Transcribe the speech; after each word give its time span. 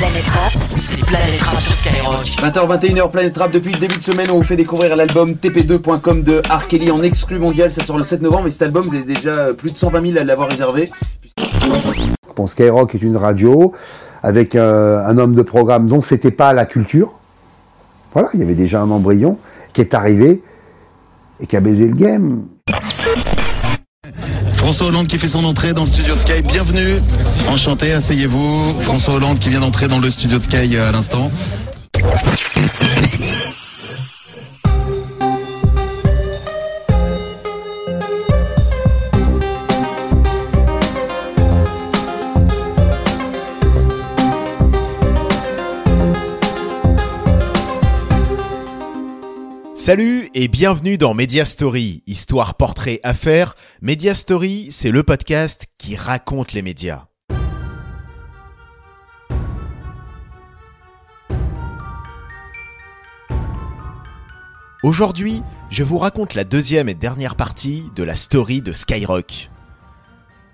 Planète 0.00 0.26
Rap, 0.28 0.52
c'est 0.78 1.00
Planète 1.00 1.42
Rap 1.42 1.60
sur 1.60 1.74
Skyrock. 1.74 2.24
20h, 2.38 2.78
21h, 2.80 3.10
Planète 3.10 3.36
Rap. 3.36 3.50
Depuis 3.52 3.74
le 3.74 3.78
début 3.78 3.98
de 3.98 4.02
semaine, 4.02 4.28
on 4.30 4.36
vous 4.36 4.42
fait 4.42 4.56
découvrir 4.56 4.96
l'album 4.96 5.32
TP2.com 5.32 6.22
de 6.22 6.40
R. 6.50 6.68
Kelly 6.68 6.90
en 6.90 7.02
exclu 7.02 7.38
mondial. 7.38 7.70
Ça 7.70 7.82
sort 7.82 7.98
le 7.98 8.04
7 8.04 8.22
novembre 8.22 8.46
et 8.46 8.50
cet 8.50 8.62
album, 8.62 8.82
vous 8.82 8.94
avez 8.94 9.04
déjà 9.04 9.52
plus 9.52 9.74
de 9.74 9.78
120 9.78 10.06
000 10.12 10.18
à 10.18 10.24
l'avoir 10.24 10.48
réservé. 10.48 10.88
Bon, 12.34 12.46
Skyrock 12.46 12.94
est 12.94 13.02
une 13.02 13.18
radio 13.18 13.72
avec 14.22 14.54
euh, 14.54 15.04
un 15.04 15.18
homme 15.18 15.34
de 15.34 15.42
programme 15.42 15.86
dont 15.86 16.00
c'était 16.00 16.30
pas 16.30 16.54
la 16.54 16.64
culture. 16.64 17.12
Voilà, 18.14 18.30
il 18.32 18.40
y 18.40 18.42
avait 18.42 18.54
déjà 18.54 18.80
un 18.80 18.90
embryon 18.90 19.38
qui 19.74 19.82
est 19.82 19.92
arrivé 19.92 20.42
et 21.40 21.46
qui 21.46 21.58
a 21.58 21.60
baisé 21.60 21.86
le 21.86 21.94
game. 21.94 22.46
François 24.70 24.86
Hollande 24.86 25.08
qui 25.08 25.18
fait 25.18 25.26
son 25.26 25.44
entrée 25.44 25.72
dans 25.72 25.82
le 25.82 25.88
studio 25.88 26.14
de 26.14 26.20
Sky. 26.20 26.42
Bienvenue, 26.42 27.00
enchanté, 27.48 27.90
asseyez-vous. 27.90 28.80
François 28.82 29.14
Hollande 29.14 29.40
qui 29.40 29.48
vient 29.48 29.58
d'entrer 29.58 29.88
dans 29.88 29.98
le 29.98 30.08
studio 30.08 30.38
de 30.38 30.44
Sky 30.44 30.76
euh, 30.76 30.88
à 30.88 30.92
l'instant. 30.92 31.28
Salut 49.80 50.28
et 50.34 50.46
bienvenue 50.48 50.98
dans 50.98 51.14
Media 51.14 51.46
Story, 51.46 52.02
histoire, 52.06 52.54
portrait, 52.54 53.00
affaires. 53.02 53.56
Media 53.80 54.14
Story, 54.14 54.68
c'est 54.70 54.90
le 54.90 55.02
podcast 55.02 55.68
qui 55.78 55.96
raconte 55.96 56.52
les 56.52 56.60
médias. 56.60 57.06
Aujourd'hui, 64.82 65.40
je 65.70 65.82
vous 65.82 65.96
raconte 65.96 66.34
la 66.34 66.44
deuxième 66.44 66.90
et 66.90 66.94
dernière 66.94 67.34
partie 67.34 67.84
de 67.96 68.02
la 68.02 68.16
story 68.16 68.60
de 68.60 68.74
Skyrock. 68.74 69.48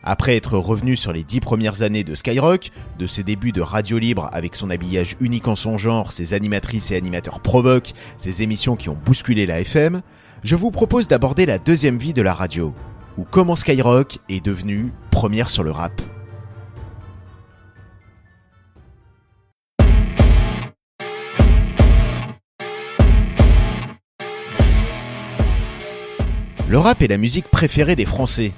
Après 0.09 0.37
être 0.37 0.57
revenu 0.57 0.95
sur 0.95 1.12
les 1.12 1.25
dix 1.25 1.41
premières 1.41 1.83
années 1.83 2.05
de 2.05 2.15
Skyrock, 2.15 2.71
de 2.97 3.09
ses 3.09 3.25
débuts 3.25 3.51
de 3.51 3.61
radio 3.61 3.99
libre 3.99 4.31
avec 4.33 4.55
son 4.55 4.71
habillage 4.71 5.17
unique 5.19 5.49
en 5.49 5.57
son 5.57 5.79
genre, 5.79 6.12
ses 6.12 6.33
animatrices 6.33 6.93
et 6.93 6.97
animateurs 6.97 7.41
provoquent, 7.41 7.93
ses 8.17 8.45
émissions 8.45 8.77
qui 8.77 8.89
ont 8.89 8.97
bousculé 9.05 9.47
la 9.47 9.59
FM, 9.59 10.03
je 10.45 10.55
vous 10.55 10.71
propose 10.71 11.09
d'aborder 11.09 11.45
la 11.45 11.59
deuxième 11.59 11.99
vie 11.99 12.12
de 12.12 12.23
la 12.23 12.34
radio, 12.34 12.73
ou 13.19 13.27
comment 13.29 13.57
Skyrock 13.57 14.19
est 14.29 14.45
devenu 14.45 14.93
première 15.11 15.51
sur 15.51 15.65
le 15.65 15.73
rap. 15.73 16.01
Le 26.69 26.79
rap 26.79 27.03
est 27.03 27.09
la 27.09 27.19
musique 27.19 27.49
préférée 27.49 27.97
des 27.97 28.07
Français, 28.07 28.53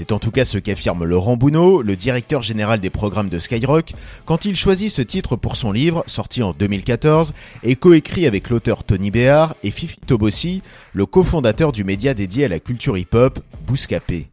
c'est 0.00 0.12
en 0.12 0.18
tout 0.18 0.30
cas 0.30 0.46
ce 0.46 0.56
qu'affirme 0.56 1.04
Laurent 1.04 1.36
Bounot, 1.36 1.82
le 1.82 1.94
directeur 1.94 2.40
général 2.40 2.80
des 2.80 2.88
programmes 2.88 3.28
de 3.28 3.38
Skyrock, 3.38 3.92
quand 4.24 4.46
il 4.46 4.56
choisit 4.56 4.90
ce 4.90 5.02
titre 5.02 5.36
pour 5.36 5.56
son 5.56 5.72
livre, 5.72 6.04
sorti 6.06 6.42
en 6.42 6.52
2014, 6.52 7.34
et 7.62 7.76
coécrit 7.76 8.26
avec 8.26 8.48
l'auteur 8.48 8.82
Tony 8.82 9.10
Béard 9.10 9.56
et 9.62 9.70
Fifi 9.70 9.98
Tobossi, 9.98 10.62
le 10.94 11.04
cofondateur 11.04 11.70
du 11.72 11.84
média 11.84 12.14
dédié 12.14 12.46
à 12.46 12.48
la 12.48 12.60
culture 12.60 12.96
hip-hop, 12.96 13.40
Bouscapé. 13.66 14.28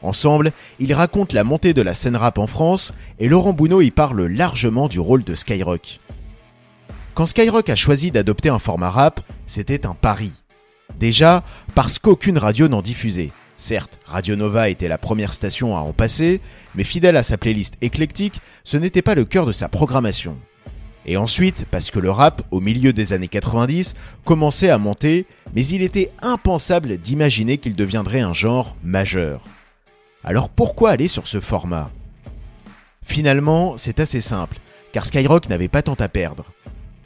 Ensemble, 0.00 0.50
ils 0.78 0.94
racontent 0.94 1.34
la 1.34 1.44
montée 1.44 1.74
de 1.74 1.82
la 1.82 1.92
scène 1.92 2.16
rap 2.16 2.38
en 2.38 2.46
France, 2.46 2.94
et 3.18 3.28
Laurent 3.28 3.52
Bounot 3.52 3.82
y 3.82 3.90
parle 3.90 4.24
largement 4.24 4.88
du 4.88 4.98
rôle 4.98 5.24
de 5.24 5.34
Skyrock. 5.34 6.00
Quand 7.12 7.26
Skyrock 7.26 7.68
a 7.68 7.76
choisi 7.76 8.10
d'adopter 8.12 8.48
un 8.48 8.58
format 8.58 8.90
rap, 8.90 9.20
c'était 9.44 9.84
un 9.84 9.94
pari. 9.94 10.30
Déjà, 10.98 11.44
parce 11.74 11.98
qu'aucune 11.98 12.38
radio 12.38 12.68
n'en 12.68 12.80
diffusait. 12.80 13.30
Certes, 13.56 13.98
Radio 14.04 14.36
Nova 14.36 14.68
était 14.68 14.88
la 14.88 14.98
première 14.98 15.32
station 15.32 15.76
à 15.76 15.80
en 15.80 15.92
passer, 15.92 16.40
mais 16.74 16.84
fidèle 16.84 17.16
à 17.16 17.22
sa 17.22 17.38
playlist 17.38 17.74
éclectique, 17.80 18.40
ce 18.64 18.76
n'était 18.76 19.02
pas 19.02 19.14
le 19.14 19.24
cœur 19.24 19.46
de 19.46 19.52
sa 19.52 19.68
programmation. 19.68 20.36
Et 21.06 21.16
ensuite, 21.16 21.64
parce 21.70 21.90
que 21.90 22.00
le 22.00 22.10
rap, 22.10 22.42
au 22.50 22.60
milieu 22.60 22.92
des 22.92 23.12
années 23.12 23.28
90, 23.28 23.94
commençait 24.24 24.70
à 24.70 24.76
monter, 24.76 25.24
mais 25.54 25.64
il 25.64 25.80
était 25.82 26.10
impensable 26.20 26.98
d'imaginer 26.98 27.58
qu'il 27.58 27.76
deviendrait 27.76 28.20
un 28.20 28.34
genre 28.34 28.76
majeur. 28.82 29.40
Alors 30.24 30.48
pourquoi 30.48 30.90
aller 30.90 31.08
sur 31.08 31.26
ce 31.26 31.40
format? 31.40 31.90
Finalement, 33.02 33.76
c'est 33.78 34.00
assez 34.00 34.20
simple, 34.20 34.58
car 34.92 35.06
Skyrock 35.06 35.48
n'avait 35.48 35.68
pas 35.68 35.82
tant 35.82 35.94
à 35.94 36.08
perdre. 36.08 36.44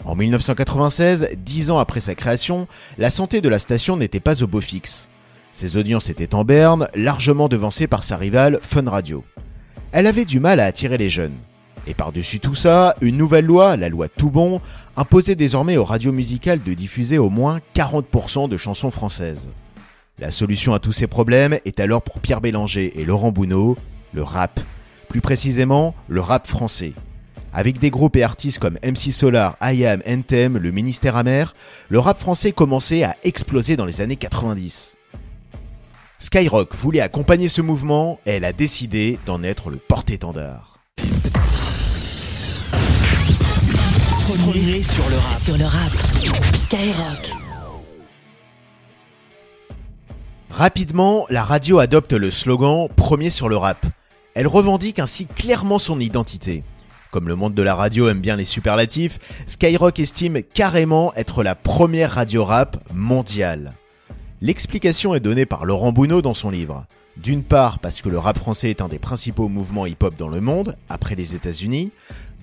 En 0.04 0.16
1996, 0.16 1.28
dix 1.36 1.70
ans 1.70 1.78
après 1.78 2.00
sa 2.00 2.14
création, 2.14 2.66
la 2.96 3.10
santé 3.10 3.42
de 3.42 3.50
la 3.50 3.58
station 3.58 3.98
n'était 3.98 4.18
pas 4.18 4.42
au 4.42 4.46
beau 4.46 4.62
fixe. 4.62 5.09
Ses 5.52 5.76
audiences 5.76 6.10
étaient 6.10 6.34
en 6.34 6.44
berne, 6.44 6.88
largement 6.94 7.48
devancées 7.48 7.86
par 7.86 8.04
sa 8.04 8.16
rivale 8.16 8.60
Fun 8.62 8.88
Radio. 8.88 9.24
Elle 9.92 10.06
avait 10.06 10.24
du 10.24 10.40
mal 10.40 10.60
à 10.60 10.66
attirer 10.66 10.98
les 10.98 11.10
jeunes. 11.10 11.36
Et 11.86 11.94
par-dessus 11.94 12.40
tout 12.40 12.54
ça, 12.54 12.94
une 13.00 13.16
nouvelle 13.16 13.46
loi, 13.46 13.76
la 13.76 13.88
loi 13.88 14.08
Toubon, 14.08 14.60
imposait 14.96 15.34
désormais 15.34 15.76
aux 15.76 15.84
radios 15.84 16.12
musicales 16.12 16.62
de 16.62 16.74
diffuser 16.74 17.18
au 17.18 17.30
moins 17.30 17.60
40% 17.74 18.48
de 18.48 18.56
chansons 18.56 18.90
françaises. 18.90 19.50
La 20.18 20.30
solution 20.30 20.74
à 20.74 20.78
tous 20.78 20.92
ces 20.92 21.06
problèmes 21.06 21.58
est 21.64 21.80
alors 21.80 22.02
pour 22.02 22.20
Pierre 22.20 22.40
Bélanger 22.40 23.00
et 23.00 23.04
Laurent 23.04 23.32
Bounot, 23.32 23.76
le 24.12 24.22
rap. 24.22 24.60
Plus 25.08 25.20
précisément, 25.20 25.94
le 26.08 26.20
rap 26.20 26.46
français. 26.46 26.92
Avec 27.52 27.80
des 27.80 27.90
groupes 27.90 28.16
et 28.16 28.22
artistes 28.22 28.60
comme 28.60 28.78
MC 28.84 29.12
Solar, 29.12 29.56
IAM, 29.60 30.02
NTM, 30.04 30.58
le 30.58 30.70
Ministère 30.70 31.16
Amer, 31.16 31.54
le 31.88 31.98
rap 31.98 32.18
français 32.18 32.52
commençait 32.52 33.02
à 33.02 33.16
exploser 33.24 33.76
dans 33.76 33.86
les 33.86 34.00
années 34.00 34.16
90. 34.16 34.98
Skyrock 36.20 36.76
voulait 36.76 37.00
accompagner 37.00 37.48
ce 37.48 37.62
mouvement 37.62 38.20
et 38.26 38.32
elle 38.32 38.44
a 38.44 38.52
décidé 38.52 39.18
d'en 39.24 39.42
être 39.42 39.70
le 39.70 39.78
porte-étendard. 39.78 40.74
Premier 44.44 44.82
sur 44.82 45.08
le 45.08 45.16
rap. 45.16 45.40
Sur 45.40 45.56
le 45.56 45.64
rap. 45.64 45.90
Skyrock. 46.54 47.32
Rapidement, 50.50 51.24
la 51.30 51.42
radio 51.42 51.78
adopte 51.78 52.12
le 52.12 52.30
slogan 52.30 52.88
Premier 52.94 53.30
sur 53.30 53.48
le 53.48 53.56
rap. 53.56 53.86
Elle 54.34 54.46
revendique 54.46 54.98
ainsi 54.98 55.24
clairement 55.24 55.78
son 55.78 55.98
identité. 55.98 56.64
Comme 57.10 57.28
le 57.28 57.34
monde 57.34 57.54
de 57.54 57.62
la 57.62 57.74
radio 57.74 58.10
aime 58.10 58.20
bien 58.20 58.36
les 58.36 58.44
superlatifs, 58.44 59.18
Skyrock 59.46 59.98
estime 59.98 60.42
carrément 60.42 61.14
être 61.14 61.42
la 61.42 61.54
première 61.54 62.12
radio 62.12 62.44
rap 62.44 62.76
mondiale. 62.92 63.74
L'explication 64.42 65.14
est 65.14 65.20
donnée 65.20 65.44
par 65.44 65.66
Laurent 65.66 65.92
Bounot 65.92 66.22
dans 66.22 66.32
son 66.32 66.48
livre. 66.48 66.86
D'une 67.18 67.44
part 67.44 67.78
parce 67.78 68.00
que 68.00 68.08
le 68.08 68.18
rap 68.18 68.38
français 68.38 68.70
est 68.70 68.80
un 68.80 68.88
des 68.88 68.98
principaux 68.98 69.48
mouvements 69.48 69.84
hip-hop 69.84 70.14
dans 70.16 70.28
le 70.28 70.40
monde, 70.40 70.78
après 70.88 71.14
les 71.14 71.34
États-Unis. 71.34 71.92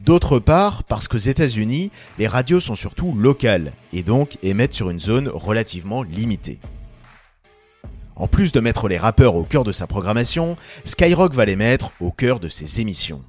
D'autre 0.06 0.38
part 0.38 0.84
parce 0.84 1.08
qu'aux 1.08 1.18
États-Unis, 1.18 1.90
les 2.20 2.28
radios 2.28 2.60
sont 2.60 2.76
surtout 2.76 3.14
locales, 3.14 3.74
et 3.94 4.04
donc 4.04 4.38
émettent 4.44 4.76
sur 4.76 4.92
une 4.92 5.00
zone 5.00 5.28
relativement 5.28 6.04
limitée. 6.04 6.60
En 8.16 8.28
plus 8.28 8.52
de 8.52 8.60
mettre 8.60 8.88
les 8.88 9.00
rappeurs 9.00 9.34
au 9.34 9.44
cœur 9.44 9.64
de 9.64 9.72
sa 9.72 9.88
programmation, 9.88 10.56
Skyrock 10.84 11.34
va 11.34 11.46
les 11.46 11.56
mettre 11.56 11.92
au 12.00 12.12
cœur 12.12 12.40
de 12.40 12.48
ses 12.48 12.80
émissions. 12.80 13.24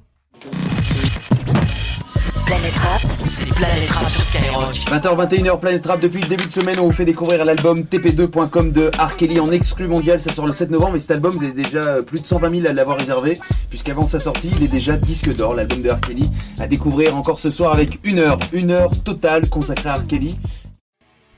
C'est 3.29 3.45
Planète 3.53 3.89
Rap 3.91 4.09
sur 4.09 4.23
Skyrock. 4.23 4.73
20h, 4.87 5.29
21h, 5.29 5.59
Planète 5.59 5.85
Rap. 5.85 5.99
Depuis 5.99 6.21
le 6.21 6.27
début 6.27 6.47
de 6.47 6.51
semaine, 6.51 6.79
on 6.79 6.85
vous 6.85 6.91
fait 6.91 7.05
découvrir 7.05 7.45
l'album 7.45 7.81
TP2.com 7.81 8.71
de 8.71 8.89
R. 8.97 9.17
Kelly 9.17 9.39
en 9.39 9.51
exclu 9.51 9.87
mondial. 9.87 10.19
Ça 10.19 10.31
sort 10.31 10.47
le 10.47 10.53
7 10.53 10.71
novembre 10.71 10.95
et 10.95 10.99
cet 10.99 11.11
album, 11.11 11.31
vous 11.31 11.43
avez 11.43 11.53
déjà 11.53 12.01
plus 12.01 12.21
de 12.21 12.27
120 12.27 12.49
000 12.49 12.67
à 12.67 12.73
l'avoir 12.73 12.97
réservé. 12.97 13.39
Puisqu'avant 13.69 14.07
sa 14.07 14.19
sortie, 14.19 14.49
il 14.55 14.63
est 14.63 14.71
déjà 14.71 14.97
disque 14.97 15.35
d'or, 15.35 15.53
l'album 15.53 15.81
de 15.83 15.91
R. 15.91 15.99
Kelly. 15.99 16.31
À 16.59 16.67
découvrir 16.67 17.15
encore 17.15 17.37
ce 17.37 17.51
soir 17.51 17.71
avec 17.71 17.99
une 18.03 18.17
heure, 18.17 18.39
une 18.51 18.71
heure 18.71 18.91
totale 19.03 19.47
consacrée 19.47 19.89
à 19.89 19.95
R. 19.95 20.07
Kelly. 20.07 20.39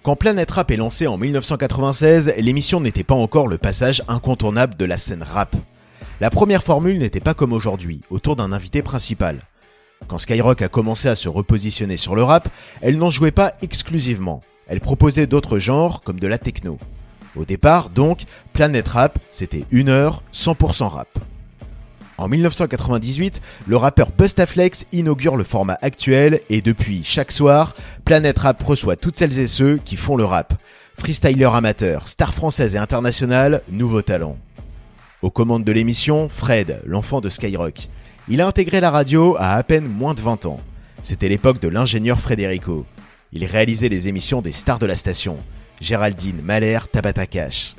Quand 0.01 0.15
Planète 0.15 0.51
Rap 0.51 0.71
est 0.71 0.77
lancé 0.77 1.07
en 1.07 1.17
1996, 1.17 2.35
l'émission 2.37 2.79
n'était 2.79 3.03
pas 3.03 3.15
encore 3.15 3.49
le 3.49 3.57
passage 3.57 4.01
incontournable 4.07 4.75
de 4.77 4.85
la 4.85 4.97
scène 4.97 5.23
rap. 5.23 5.55
La 6.21 6.29
première 6.29 6.63
formule 6.63 6.99
n'était 6.99 7.19
pas 7.19 7.33
comme 7.33 7.51
aujourd'hui, 7.51 8.01
autour 8.09 8.37
d'un 8.37 8.53
invité 8.53 8.81
principal. 8.81 9.39
Quand 10.07 10.17
Skyrock 10.17 10.61
a 10.61 10.67
commencé 10.67 11.07
à 11.07 11.15
se 11.15 11.29
repositionner 11.29 11.97
sur 11.97 12.15
le 12.15 12.23
rap, 12.23 12.49
elle 12.81 12.97
n'en 12.97 13.09
jouait 13.09 13.31
pas 13.31 13.53
exclusivement. 13.61 14.41
Elle 14.67 14.81
proposait 14.81 15.27
d'autres 15.27 15.59
genres 15.59 16.01
comme 16.01 16.19
de 16.19 16.27
la 16.27 16.37
techno. 16.37 16.79
Au 17.35 17.45
départ, 17.45 17.89
donc, 17.89 18.23
Planète 18.53 18.89
Rap, 18.89 19.19
c'était 19.29 19.65
une 19.71 19.89
heure 19.89 20.21
100% 20.33 20.87
rap. 20.87 21.07
En 22.17 22.27
1998, 22.27 23.41
le 23.67 23.77
rappeur 23.77 24.11
Bustaflex 24.11 24.85
inaugure 24.91 25.37
le 25.37 25.43
format 25.43 25.79
actuel 25.81 26.41
et 26.49 26.61
depuis 26.61 27.03
chaque 27.03 27.31
soir, 27.31 27.75
Planète 28.05 28.39
Rap 28.39 28.61
reçoit 28.61 28.95
toutes 28.95 29.15
celles 29.15 29.39
et 29.39 29.47
ceux 29.47 29.77
qui 29.77 29.95
font 29.95 30.17
le 30.17 30.25
rap. 30.25 30.53
Freestyler 30.99 31.49
amateur, 31.51 32.07
star 32.07 32.33
française 32.33 32.75
et 32.75 32.77
internationale, 32.77 33.63
nouveau 33.69 34.01
talent. 34.01 34.37
Aux 35.21 35.31
commandes 35.31 35.63
de 35.63 35.71
l'émission, 35.71 36.29
Fred, 36.29 36.81
l'enfant 36.85 37.21
de 37.21 37.29
Skyrock. 37.29 37.89
Il 38.27 38.41
a 38.41 38.47
intégré 38.47 38.79
la 38.79 38.91
radio 38.91 39.35
à 39.39 39.53
à 39.53 39.63
peine 39.63 39.87
moins 39.87 40.13
de 40.13 40.21
20 40.21 40.45
ans. 40.45 40.59
C'était 41.01 41.29
l'époque 41.29 41.59
de 41.59 41.67
l'ingénieur 41.67 42.19
Frédérico. 42.19 42.85
Il 43.31 43.45
réalisait 43.45 43.89
les 43.89 44.07
émissions 44.07 44.41
des 44.41 44.51
stars 44.51 44.79
de 44.79 44.85
la 44.85 44.95
station, 44.95 45.39
Géraldine, 45.79 46.41
Mahler, 46.41 46.79
Tabata 46.91 47.25
Cash. 47.25 47.75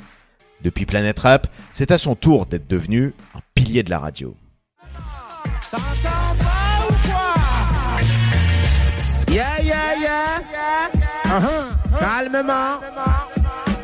Depuis 0.62 0.86
Planète 0.86 1.20
Rap, 1.20 1.46
c'est 1.72 1.90
à 1.90 1.98
son 1.98 2.14
tour 2.14 2.46
d'être 2.46 2.68
devenu 2.68 3.14
un 3.34 3.40
pilier 3.54 3.82
de 3.82 3.90
la 3.90 3.98
radio. 3.98 4.34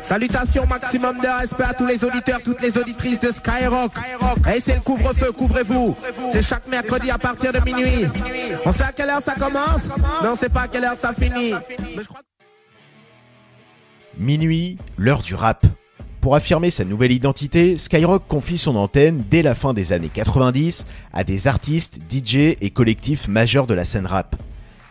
Salutations 0.09 0.65
maximum 0.65 1.19
de 1.19 1.27
respect 1.27 1.65
à 1.65 1.73
tous 1.75 1.85
les 1.85 2.03
auditeurs, 2.03 2.41
toutes 2.43 2.63
les 2.63 2.75
auditrices 2.75 3.19
de 3.19 3.31
Skyrock. 3.31 3.91
Et 4.51 4.59
c'est 4.59 4.73
le 4.73 4.81
couvre-feu, 4.81 5.31
couvrez-vous. 5.31 5.95
C'est 6.33 6.41
chaque 6.41 6.67
mercredi 6.67 7.11
à 7.11 7.19
partir 7.19 7.53
de 7.53 7.59
minuit. 7.59 8.07
On 8.65 8.71
sait 8.71 8.85
à 8.85 8.91
quelle 8.91 9.11
heure 9.11 9.21
ça 9.21 9.35
commence? 9.35 9.83
Mais 10.23 10.27
on 10.27 10.35
sait 10.35 10.49
pas 10.49 10.61
à 10.61 10.67
quelle 10.67 10.83
heure 10.83 10.97
ça 10.97 11.13
finit. 11.13 11.53
Minuit, 14.17 14.79
l'heure 14.97 15.21
du 15.21 15.35
rap. 15.35 15.67
Pour 16.21 16.35
affirmer 16.35 16.71
sa 16.71 16.85
nouvelle 16.85 17.11
identité, 17.11 17.77
Skyrock 17.77 18.23
confie 18.27 18.57
son 18.57 18.77
antenne 18.77 19.23
dès 19.29 19.43
la 19.43 19.53
fin 19.53 19.75
des 19.75 19.93
années 19.93 20.09
90 20.11 20.87
à 21.13 21.23
des 21.23 21.47
artistes, 21.47 21.99
DJ 22.09 22.57
et 22.59 22.71
collectifs 22.71 23.27
majeurs 23.27 23.67
de 23.67 23.75
la 23.75 23.85
scène 23.85 24.07
rap. 24.07 24.35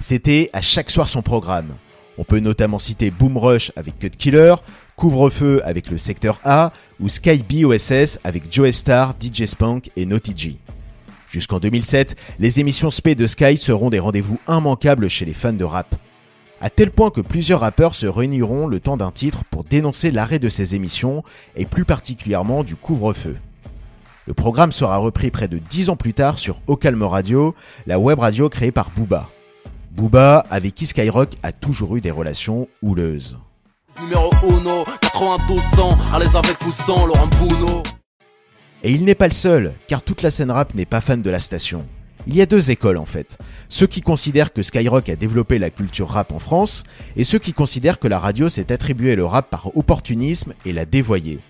C'était 0.01 0.49
à 0.53 0.61
chaque 0.61 0.91
soir 0.91 1.09
son 1.09 1.23
programme. 1.23 1.75
On 2.19 2.25
peut 2.25 2.39
notamment 2.39 2.79
citer 2.79 3.11
Boom 3.11 3.37
Rush 3.37 3.73
avec 3.77 3.99
Cut 3.99 4.11
Killer, 4.11 4.55
Couvre-feu 4.99 5.63
avec 5.65 5.93
le 5.93 5.97
secteur 5.97 6.41
A 6.43 6.73
ou 6.99 7.09
Sky 7.09 7.45
B 7.49 7.65
OSS 7.65 8.19
avec 8.25 8.53
Joe 8.53 8.73
Star, 8.73 9.15
DJ 9.23 9.47
Spunk 9.47 9.93
et 9.95 10.05
Naughty 10.05 10.33
G. 10.37 10.57
Jusqu'en 11.29 11.61
2007, 11.61 12.17
les 12.41 12.59
émissions 12.59 12.91
SP 12.91 13.15
de 13.15 13.29
Sky 13.29 13.57
seront 13.57 13.91
des 13.91 14.01
rendez-vous 14.01 14.41
immanquables 14.49 15.09
chez 15.09 15.25
les 15.25 15.35
fans 15.35 15.53
de 15.53 15.63
rap. 15.63 15.95
À 16.61 16.69
tel 16.69 16.91
point 16.91 17.11
que 17.11 17.21
plusieurs 17.21 17.61
rappeurs 17.61 17.95
se 17.95 18.09
réuniront 18.09 18.67
le 18.67 18.81
temps 18.81 18.97
d'un 18.97 19.13
titre 19.13 19.45
pour 19.45 19.63
dénoncer 19.63 20.11
l'arrêt 20.11 20.41
de 20.41 20.49
ces 20.49 20.75
émissions 20.75 21.23
et 21.55 21.65
plus 21.65 21.85
particulièrement 21.85 22.65
du 22.65 22.75
couvre-feu. 22.75 23.37
Le 24.27 24.35
programme 24.35 24.73
sera 24.73 24.97
repris 24.97 25.31
près 25.31 25.47
de 25.47 25.59
10 25.59 25.91
ans 25.91 25.97
plus 25.97 26.13
tard 26.13 26.41
sur 26.41 26.61
Ocalme 26.67 27.05
Radio, 27.05 27.55
la 27.87 28.01
web 28.01 28.19
radio 28.19 28.49
créée 28.49 28.73
par 28.73 28.91
Booba. 28.91 29.31
Booba, 29.93 30.45
avec 30.51 30.75
qui 30.75 30.87
Skyrock 30.87 31.37
a 31.45 31.53
toujours 31.53 31.95
eu 31.95 32.01
des 32.01 32.11
relations 32.11 32.67
houleuses. 32.83 33.37
Numéro 34.01 34.31
1, 34.31 34.85
92 35.01 35.81
ans, 35.81 35.99
à 36.13 36.19
l'aise 36.19 36.37
avec 36.37 36.61
ou 36.65 36.71
sans 36.71 37.07
Laurent 37.07 37.27
Bouno. 37.39 37.83
Et 38.83 38.93
il 38.93 39.05
n'est 39.05 39.15
pas 39.15 39.27
le 39.27 39.33
seul, 39.33 39.73
car 39.89 40.03
toute 40.03 40.23
la 40.23 40.31
scène 40.31 40.51
rap 40.51 40.75
n'est 40.75 40.85
pas 40.85 41.01
fan 41.01 41.21
de 41.21 41.31
la 41.31 41.41
station. 41.41 41.85
Il 42.27 42.37
y 42.37 42.43
a 42.43 42.47
deux 42.47 42.71
écoles 42.71 42.99
en 42.99 43.07
fait. 43.07 43.39
Ceux 43.69 43.87
qui 43.87 44.03
considèrent 44.03 44.53
que 44.53 44.63
Skyrock 44.63 45.09
a 45.09 45.17
développé 45.17 45.59
la 45.59 45.71
culture 45.71 46.11
rap 46.11 46.33
en 46.33 46.39
France, 46.39 46.85
et 47.17 47.25
ceux 47.25 47.39
qui 47.39 47.53
considèrent 47.53 47.99
que 47.99 48.09
la 48.09 48.19
radio 48.19 48.49
s'est 48.49 48.71
attribué 48.71 49.17
le 49.17 49.25
rap 49.25 49.51
par 49.51 49.77
opportunisme 49.77 50.53
et 50.65 50.73
l'a 50.73 50.85
dévoyé. 50.85 51.41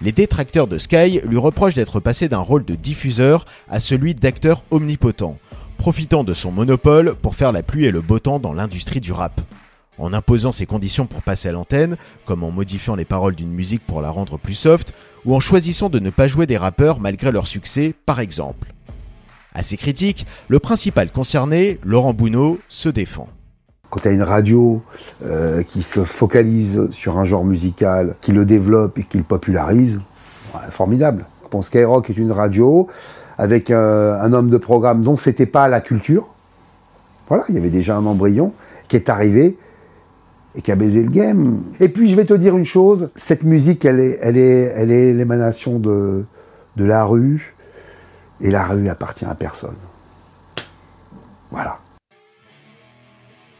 Les 0.00 0.12
détracteurs 0.12 0.66
de 0.66 0.78
Sky 0.78 1.20
lui 1.24 1.36
reprochent 1.36 1.74
d'être 1.74 2.00
passé 2.00 2.28
d'un 2.28 2.38
rôle 2.38 2.64
de 2.64 2.74
diffuseur 2.74 3.44
à 3.68 3.80
celui 3.80 4.14
d'acteur 4.14 4.64
omnipotent, 4.70 5.38
profitant 5.76 6.24
de 6.24 6.32
son 6.32 6.50
monopole 6.50 7.14
pour 7.14 7.34
faire 7.34 7.52
la 7.52 7.62
pluie 7.62 7.84
et 7.84 7.92
le 7.92 8.00
beau 8.00 8.18
temps 8.18 8.38
dans 8.38 8.54
l'industrie 8.54 9.00
du 9.00 9.12
rap. 9.12 9.40
En 10.00 10.14
imposant 10.14 10.50
ses 10.50 10.64
conditions 10.64 11.06
pour 11.06 11.20
passer 11.20 11.50
à 11.50 11.52
l'antenne, 11.52 11.98
comme 12.24 12.42
en 12.42 12.50
modifiant 12.50 12.94
les 12.94 13.04
paroles 13.04 13.34
d'une 13.34 13.52
musique 13.52 13.86
pour 13.86 14.00
la 14.00 14.08
rendre 14.08 14.38
plus 14.38 14.54
soft, 14.54 14.94
ou 15.26 15.34
en 15.34 15.40
choisissant 15.40 15.90
de 15.90 15.98
ne 15.98 16.08
pas 16.08 16.26
jouer 16.26 16.46
des 16.46 16.56
rappeurs 16.56 17.00
malgré 17.00 17.30
leur 17.30 17.46
succès, 17.46 17.94
par 18.06 18.18
exemple. 18.18 18.72
À 19.54 19.62
ces 19.62 19.76
critiques, 19.76 20.26
le 20.48 20.58
principal 20.58 21.10
concerné, 21.10 21.78
Laurent 21.84 22.14
Bounot, 22.14 22.58
se 22.70 22.88
défend. 22.88 23.28
Quand 23.90 24.00
tu 24.00 24.08
as 24.08 24.12
une 24.12 24.22
radio 24.22 24.82
euh, 25.22 25.62
qui 25.62 25.82
se 25.82 26.02
focalise 26.04 26.88
sur 26.90 27.18
un 27.18 27.26
genre 27.26 27.44
musical, 27.44 28.16
qui 28.22 28.32
le 28.32 28.46
développe 28.46 28.98
et 28.98 29.02
qui 29.02 29.18
le 29.18 29.24
popularise, 29.24 30.00
formidable. 30.70 31.26
Skyrock 31.60 32.08
est 32.08 32.16
une 32.16 32.32
radio 32.32 32.86
avec 33.36 33.70
euh, 33.70 34.18
un 34.20 34.32
homme 34.32 34.48
de 34.48 34.56
programme 34.56 35.02
dont 35.02 35.16
c'était 35.16 35.46
pas 35.46 35.68
la 35.68 35.80
culture. 35.80 36.28
Voilà, 37.28 37.44
il 37.48 37.54
y 37.54 37.58
avait 37.58 37.70
déjà 37.70 37.96
un 37.96 38.06
embryon 38.06 38.54
qui 38.88 38.96
est 38.96 39.08
arrivé 39.08 39.58
et 40.54 40.62
qui 40.62 40.72
a 40.72 40.76
baisé 40.76 41.02
le 41.02 41.10
game. 41.10 41.62
Et 41.80 41.88
puis 41.88 42.10
je 42.10 42.16
vais 42.16 42.24
te 42.24 42.34
dire 42.34 42.56
une 42.56 42.64
chose, 42.64 43.10
cette 43.14 43.44
musique, 43.44 43.84
elle 43.84 44.00
est, 44.00 44.18
elle 44.22 44.36
est, 44.36 44.72
elle 44.74 44.90
est 44.90 45.12
l'émanation 45.12 45.78
de, 45.78 46.24
de 46.76 46.84
la 46.84 47.04
rue, 47.04 47.54
et 48.40 48.50
la 48.50 48.64
rue 48.64 48.88
appartient 48.88 49.24
à 49.24 49.34
personne. 49.34 49.76
Voilà. 51.50 51.78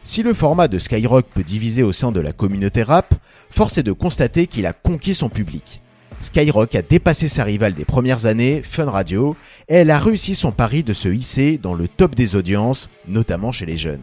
Si 0.03 0.23
le 0.23 0.33
format 0.33 0.67
de 0.67 0.79
Skyrock 0.79 1.27
peut 1.27 1.43
diviser 1.43 1.83
au 1.83 1.91
sein 1.91 2.11
de 2.11 2.19
la 2.19 2.31
communauté 2.31 2.81
rap, 2.81 3.13
force 3.51 3.77
est 3.77 3.83
de 3.83 3.91
constater 3.91 4.47
qu'il 4.47 4.65
a 4.65 4.73
conquis 4.73 5.13
son 5.13 5.29
public. 5.29 5.81
Skyrock 6.19 6.73
a 6.75 6.81
dépassé 6.81 7.27
sa 7.27 7.43
rivale 7.43 7.73
des 7.73 7.85
premières 7.85 8.25
années, 8.25 8.61
Fun 8.63 8.89
Radio, 8.89 9.35
et 9.69 9.75
elle 9.75 9.91
a 9.91 9.99
réussi 9.99 10.35
son 10.35 10.51
pari 10.51 10.83
de 10.83 10.93
se 10.93 11.07
hisser 11.07 11.57
dans 11.57 11.73
le 11.73 11.87
top 11.87 12.15
des 12.15 12.35
audiences, 12.35 12.89
notamment 13.07 13.51
chez 13.51 13.65
les 13.65 13.77
jeunes. 13.77 14.01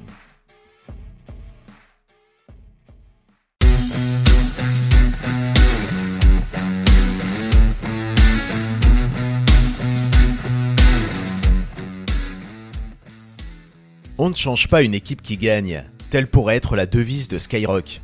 On 14.20 14.30
ne 14.30 14.34
change 14.34 14.66
pas 14.66 14.82
une 14.82 14.94
équipe 14.94 15.22
qui 15.22 15.36
gagne, 15.36 15.84
telle 16.10 16.26
pourrait 16.26 16.56
être 16.56 16.74
la 16.74 16.86
devise 16.86 17.28
de 17.28 17.38
Skyrock. 17.38 18.00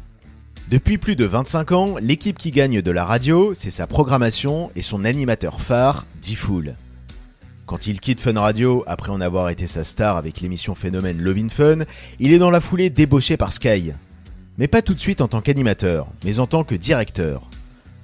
Depuis 0.70 0.96
plus 0.96 1.16
de 1.16 1.24
25 1.24 1.72
ans, 1.72 1.96
l'équipe 2.00 2.38
qui 2.38 2.52
gagne 2.52 2.80
de 2.80 2.90
la 2.92 3.04
radio, 3.04 3.52
c'est 3.52 3.72
sa 3.72 3.88
programmation 3.88 4.70
et 4.76 4.82
son 4.82 5.04
animateur 5.04 5.60
phare, 5.60 6.06
D-Fool. 6.22 6.76
Quand 7.66 7.88
il 7.88 7.98
quitte 7.98 8.20
Fun 8.20 8.38
Radio, 8.38 8.84
après 8.86 9.10
en 9.10 9.20
avoir 9.20 9.48
été 9.48 9.66
sa 9.66 9.82
star 9.82 10.16
avec 10.16 10.40
l'émission 10.40 10.76
Phénomène 10.76 11.20
Love 11.20 11.48
Fun, 11.48 11.78
il 12.20 12.32
est 12.32 12.38
dans 12.38 12.50
la 12.52 12.60
foulée 12.60 12.90
débauché 12.90 13.36
par 13.36 13.52
Sky. 13.52 13.90
Mais 14.56 14.68
pas 14.68 14.82
tout 14.82 14.94
de 14.94 15.00
suite 15.00 15.20
en 15.20 15.26
tant 15.26 15.40
qu'animateur, 15.40 16.06
mais 16.24 16.38
en 16.38 16.46
tant 16.46 16.62
que 16.62 16.76
directeur. 16.76 17.50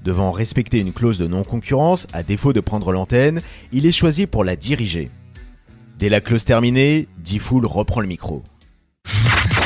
Devant 0.02 0.32
respecter 0.32 0.80
une 0.80 0.92
clause 0.92 1.18
de 1.18 1.28
non-concurrence, 1.28 2.08
à 2.12 2.24
défaut 2.24 2.52
de 2.52 2.60
prendre 2.60 2.90
l'antenne, 2.90 3.40
il 3.70 3.86
est 3.86 3.92
choisi 3.92 4.26
pour 4.26 4.42
la 4.42 4.56
diriger. 4.56 5.12
Dès 6.00 6.08
la 6.08 6.22
clause 6.22 6.46
terminée, 6.46 7.08
D-Fool 7.18 7.66
reprend 7.66 8.00
le 8.00 8.06
micro. 8.06 8.42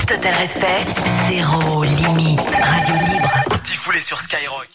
Total 0.08 0.34
respect, 0.34 0.84
zéro 1.30 1.84
limite, 1.84 2.40
radio 2.40 2.94
libre. 3.06 3.30
Diffoulé 3.64 4.00
sur 4.04 4.18
Skyrock. 4.18 4.68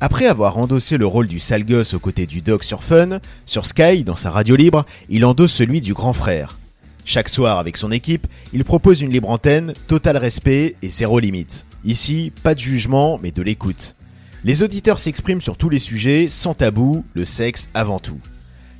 Après 0.00 0.24
avoir 0.24 0.56
endossé 0.56 0.96
le 0.96 1.06
rôle 1.06 1.26
du 1.26 1.40
sale 1.40 1.66
gosse 1.66 1.92
aux 1.92 1.98
côtés 1.98 2.24
du 2.24 2.40
doc 2.40 2.64
sur 2.64 2.82
Fun, 2.82 3.20
sur 3.44 3.66
Sky, 3.66 4.02
dans 4.02 4.16
sa 4.16 4.30
radio 4.30 4.56
libre, 4.56 4.86
il 5.10 5.26
endosse 5.26 5.52
celui 5.52 5.82
du 5.82 5.92
grand 5.92 6.14
frère. 6.14 6.56
Chaque 7.04 7.28
soir, 7.28 7.58
avec 7.58 7.76
son 7.76 7.92
équipe, 7.92 8.26
il 8.54 8.64
propose 8.64 9.02
une 9.02 9.12
libre 9.12 9.28
antenne, 9.28 9.74
total 9.88 10.16
respect 10.16 10.74
et 10.80 10.88
zéro 10.88 11.18
limite. 11.18 11.66
Ici, 11.84 12.32
pas 12.42 12.54
de 12.54 12.60
jugement, 12.60 13.20
mais 13.22 13.30
de 13.30 13.42
l'écoute. 13.42 13.94
Les 14.42 14.62
auditeurs 14.62 15.00
s'expriment 15.00 15.42
sur 15.42 15.58
tous 15.58 15.68
les 15.68 15.80
sujets, 15.80 16.28
sans 16.30 16.54
tabou, 16.54 17.04
le 17.12 17.26
sexe 17.26 17.68
avant 17.74 17.98
tout. 17.98 18.20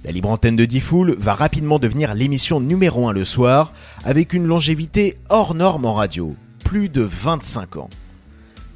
La 0.07 0.13
libre 0.13 0.31
antenne 0.31 0.55
de 0.55 0.65
Diffoul 0.65 1.17
va 1.19 1.35
rapidement 1.35 1.81
devenir 1.81 2.15
l'émission 2.15 2.61
numéro 2.61 3.09
1 3.09 3.13
le 3.13 3.25
soir, 3.25 3.73
avec 4.05 4.35
une 4.35 4.47
longévité 4.47 5.17
hors 5.31 5.57
norme 5.57 5.85
en 5.85 5.95
radio, 5.95 6.37
plus 6.65 6.89
de 6.89 7.03
25 7.03 7.79
ans. 7.79 7.91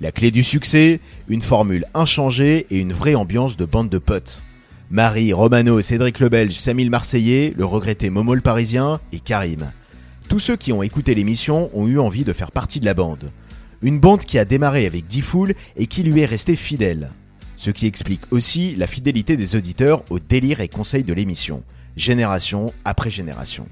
La 0.00 0.10
clé 0.10 0.32
du 0.32 0.42
succès, 0.42 0.98
une 1.28 1.40
formule 1.40 1.86
inchangée 1.94 2.66
et 2.70 2.80
une 2.80 2.92
vraie 2.92 3.14
ambiance 3.14 3.56
de 3.56 3.64
bande 3.64 3.88
de 3.88 3.98
potes. 3.98 4.42
Marie, 4.90 5.32
Romano, 5.32 5.80
Cédric 5.80 6.18
le 6.18 6.30
Belge, 6.30 6.58
Samy 6.58 6.88
Marseillais, 6.88 7.54
le 7.56 7.64
regretté 7.64 8.10
Momo 8.10 8.34
le 8.34 8.40
Parisien 8.40 8.98
et 9.12 9.20
Karim. 9.20 9.70
Tous 10.28 10.40
ceux 10.40 10.56
qui 10.56 10.72
ont 10.72 10.82
écouté 10.82 11.14
l'émission 11.14 11.70
ont 11.74 11.86
eu 11.86 12.00
envie 12.00 12.24
de 12.24 12.32
faire 12.32 12.50
partie 12.50 12.80
de 12.80 12.86
la 12.86 12.94
bande. 12.94 13.30
Une 13.82 14.00
bande 14.00 14.24
qui 14.24 14.36
a 14.36 14.44
démarré 14.44 14.84
avec 14.84 15.06
Diffoul 15.06 15.54
et 15.76 15.86
qui 15.86 16.02
lui 16.02 16.22
est 16.22 16.26
restée 16.26 16.56
fidèle. 16.56 17.12
Ce 17.60 17.68
qui 17.68 17.86
explique 17.86 18.22
aussi 18.30 18.74
la 18.74 18.86
fidélité 18.86 19.36
des 19.36 19.54
auditeurs 19.54 20.02
aux 20.08 20.18
délires 20.18 20.62
et 20.62 20.68
conseils 20.68 21.04
de 21.04 21.12
l'émission, 21.12 21.62
génération 21.94 22.72
après 22.86 23.10
génération. 23.10 23.66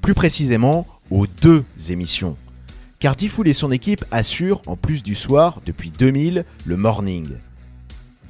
Plus 0.00 0.14
précisément, 0.14 0.86
aux 1.10 1.26
deux 1.26 1.66
émissions. 1.90 2.38
Car 3.00 3.14
Diffoul 3.14 3.46
et 3.46 3.52
son 3.52 3.72
équipe 3.72 4.06
assurent, 4.10 4.62
en 4.64 4.76
plus 4.76 5.02
du 5.02 5.14
soir, 5.14 5.60
depuis 5.66 5.90
2000, 5.90 6.46
le 6.64 6.76
morning. 6.78 7.28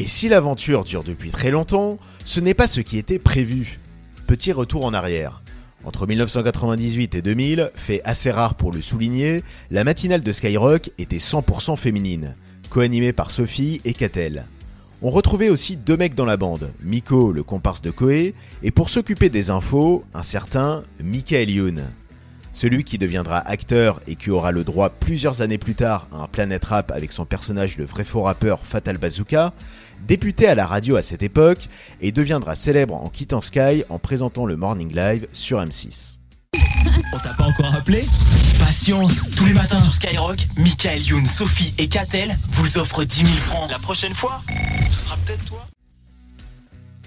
Et 0.01 0.09
si 0.09 0.29
l'aventure 0.29 0.83
dure 0.83 1.05
depuis 1.05 1.31
très 1.31 1.53
longtemps, 1.53 1.97
ce 2.25 2.41
n'est 2.41 2.53
pas 2.53 2.67
ce 2.67 2.81
qui 2.81 2.99
était 2.99 3.21
prévu. 3.21 3.79
Petit 4.27 4.51
retour 4.51 4.85
en 4.85 4.93
arrière. 4.93 5.45
Entre 5.85 6.05
1998 6.05 7.15
et 7.15 7.23
2000, 7.23 7.71
fait 7.77 8.01
assez 8.05 8.33
rare 8.33 8.57
pour 8.57 8.73
le 8.73 8.83
souligner, 8.83 9.45
la 9.71 9.85
matinale 9.85 10.23
de 10.23 10.33
Skyrock 10.33 10.91
était 10.99 11.19
100% 11.19 11.77
féminine, 11.77 12.35
co-animée 12.71 13.13
par 13.13 13.31
Sophie 13.31 13.81
et 13.85 13.93
Catel. 13.93 14.47
On 15.03 15.11
retrouvait 15.11 15.51
aussi 15.51 15.77
deux 15.77 15.97
mecs 15.97 16.15
dans 16.15 16.25
la 16.25 16.37
bande, 16.37 16.71
Miko, 16.83 17.33
le 17.33 17.43
comparse 17.43 17.83
de 17.83 17.91
Koé, 17.91 18.35
et 18.63 18.71
pour 18.71 18.89
s'occuper 18.89 19.29
des 19.29 19.51
infos, 19.51 20.05
un 20.15 20.23
certain 20.23 20.83
Michael 21.01 21.51
Youn. 21.51 21.83
Celui 22.53 22.85
qui 22.85 22.99
deviendra 22.99 23.39
acteur 23.39 24.01
et 24.07 24.15
qui 24.15 24.31
aura 24.31 24.53
le 24.53 24.63
droit 24.63 24.89
plusieurs 24.89 25.43
années 25.43 25.59
plus 25.59 25.75
tard 25.75 26.09
à 26.13 26.23
un 26.23 26.27
Planet 26.29 26.65
Rap 26.65 26.93
avec 26.93 27.11
son 27.11 27.27
personnage 27.27 27.77
de 27.77 27.85
vrai 27.85 28.05
faux 28.05 28.23
rappeur 28.23 28.61
Fatal 28.65 28.97
Bazooka, 28.97 29.53
débutait 30.07 30.47
à 30.47 30.55
la 30.55 30.67
radio 30.67 30.97
à 30.97 31.03
cette 31.03 31.23
époque 31.23 31.69
et 32.01 32.13
deviendra 32.13 32.55
célèbre 32.55 32.95
en 32.95 33.09
quittant 33.09 33.41
Sky 33.41 33.85
en 33.89 33.99
présentant 33.99 34.47
le 34.47 34.57
Morning 34.57 34.95
Live 34.95 35.27
sur 35.33 35.61
M6. 35.61 36.19
On 37.13 37.19
t'a 37.19 37.35
pas 37.35 37.45
encore 37.45 37.75
appelé 37.75 38.05
Patience, 38.59 39.29
tous 39.37 39.47
les 39.47 39.53
matins 39.53 39.79
sur 39.79 39.93
Skyrock, 39.93 40.39
Michael 40.57 41.03
Youn, 41.03 41.27
Sophie 41.27 41.75
et 41.79 41.89
Katel 41.89 42.39
vous 42.49 42.79
offrent 42.79 43.05
10 43.05 43.17
000 43.17 43.29
francs. 43.29 43.71
La 43.71 43.79
prochaine 43.79 44.15
fois, 44.15 44.43
ce 44.91 45.01
sera 45.01 45.17
peut-être 45.17 45.45
toi. 45.45 45.67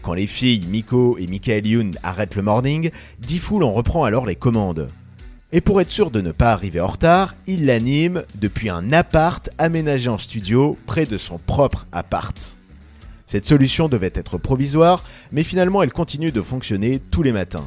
Quand 0.02 0.14
les 0.14 0.28
filles 0.28 0.66
Miko 0.68 1.18
et 1.18 1.28
Michael 1.28 1.68
Youn 1.68 1.96
arrêtent 2.04 2.36
le 2.36 2.42
morning, 2.42 2.92
Diffoul 3.20 3.64
en 3.64 3.74
reprend 3.74 4.04
alors 4.04 4.26
les 4.26 4.36
commandes. 4.36 4.90
Et 5.52 5.62
pour 5.62 5.80
être 5.82 5.90
sûr 5.90 6.12
de 6.12 6.22
ne 6.22 6.32
pas 6.32 6.52
arriver 6.52 6.82
en 6.82 6.88
retard, 6.88 7.36
il 7.48 7.66
l'anime 7.66 8.24
depuis 8.36 8.70
un 8.70 8.92
appart 8.92 9.50
aménagé 9.58 10.10
en 10.10 10.18
studio 10.18 10.78
près 10.86 11.06
de 11.06 11.18
son 11.18 11.38
propre 11.38 11.88
appart. 11.92 12.58
Cette 13.26 13.46
solution 13.46 13.90
devait 13.90 14.12
être 14.14 14.38
provisoire, 14.38 15.04
mais 15.32 15.44
finalement 15.44 15.84
elle 15.84 15.94
continue 15.94 16.32
de 16.32 16.42
fonctionner 16.42 17.00
tous 17.00 17.24
les 17.24 17.32
matins. 17.32 17.66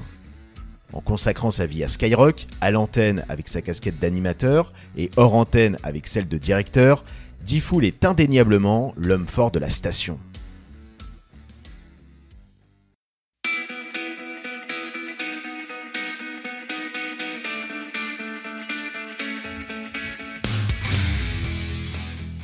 En 0.92 1.00
consacrant 1.00 1.50
sa 1.50 1.66
vie 1.66 1.84
à 1.84 1.88
Skyrock, 1.88 2.46
à 2.60 2.70
l'antenne 2.70 3.24
avec 3.28 3.48
sa 3.48 3.62
casquette 3.62 3.98
d'animateur 3.98 4.72
et 4.96 5.10
hors 5.16 5.34
antenne 5.34 5.76
avec 5.82 6.06
celle 6.06 6.28
de 6.28 6.38
directeur, 6.38 7.04
Diffoul 7.44 7.84
est 7.84 8.04
indéniablement 8.04 8.92
l'homme 8.96 9.26
fort 9.26 9.50
de 9.50 9.58
la 9.58 9.70
station. 9.70 10.18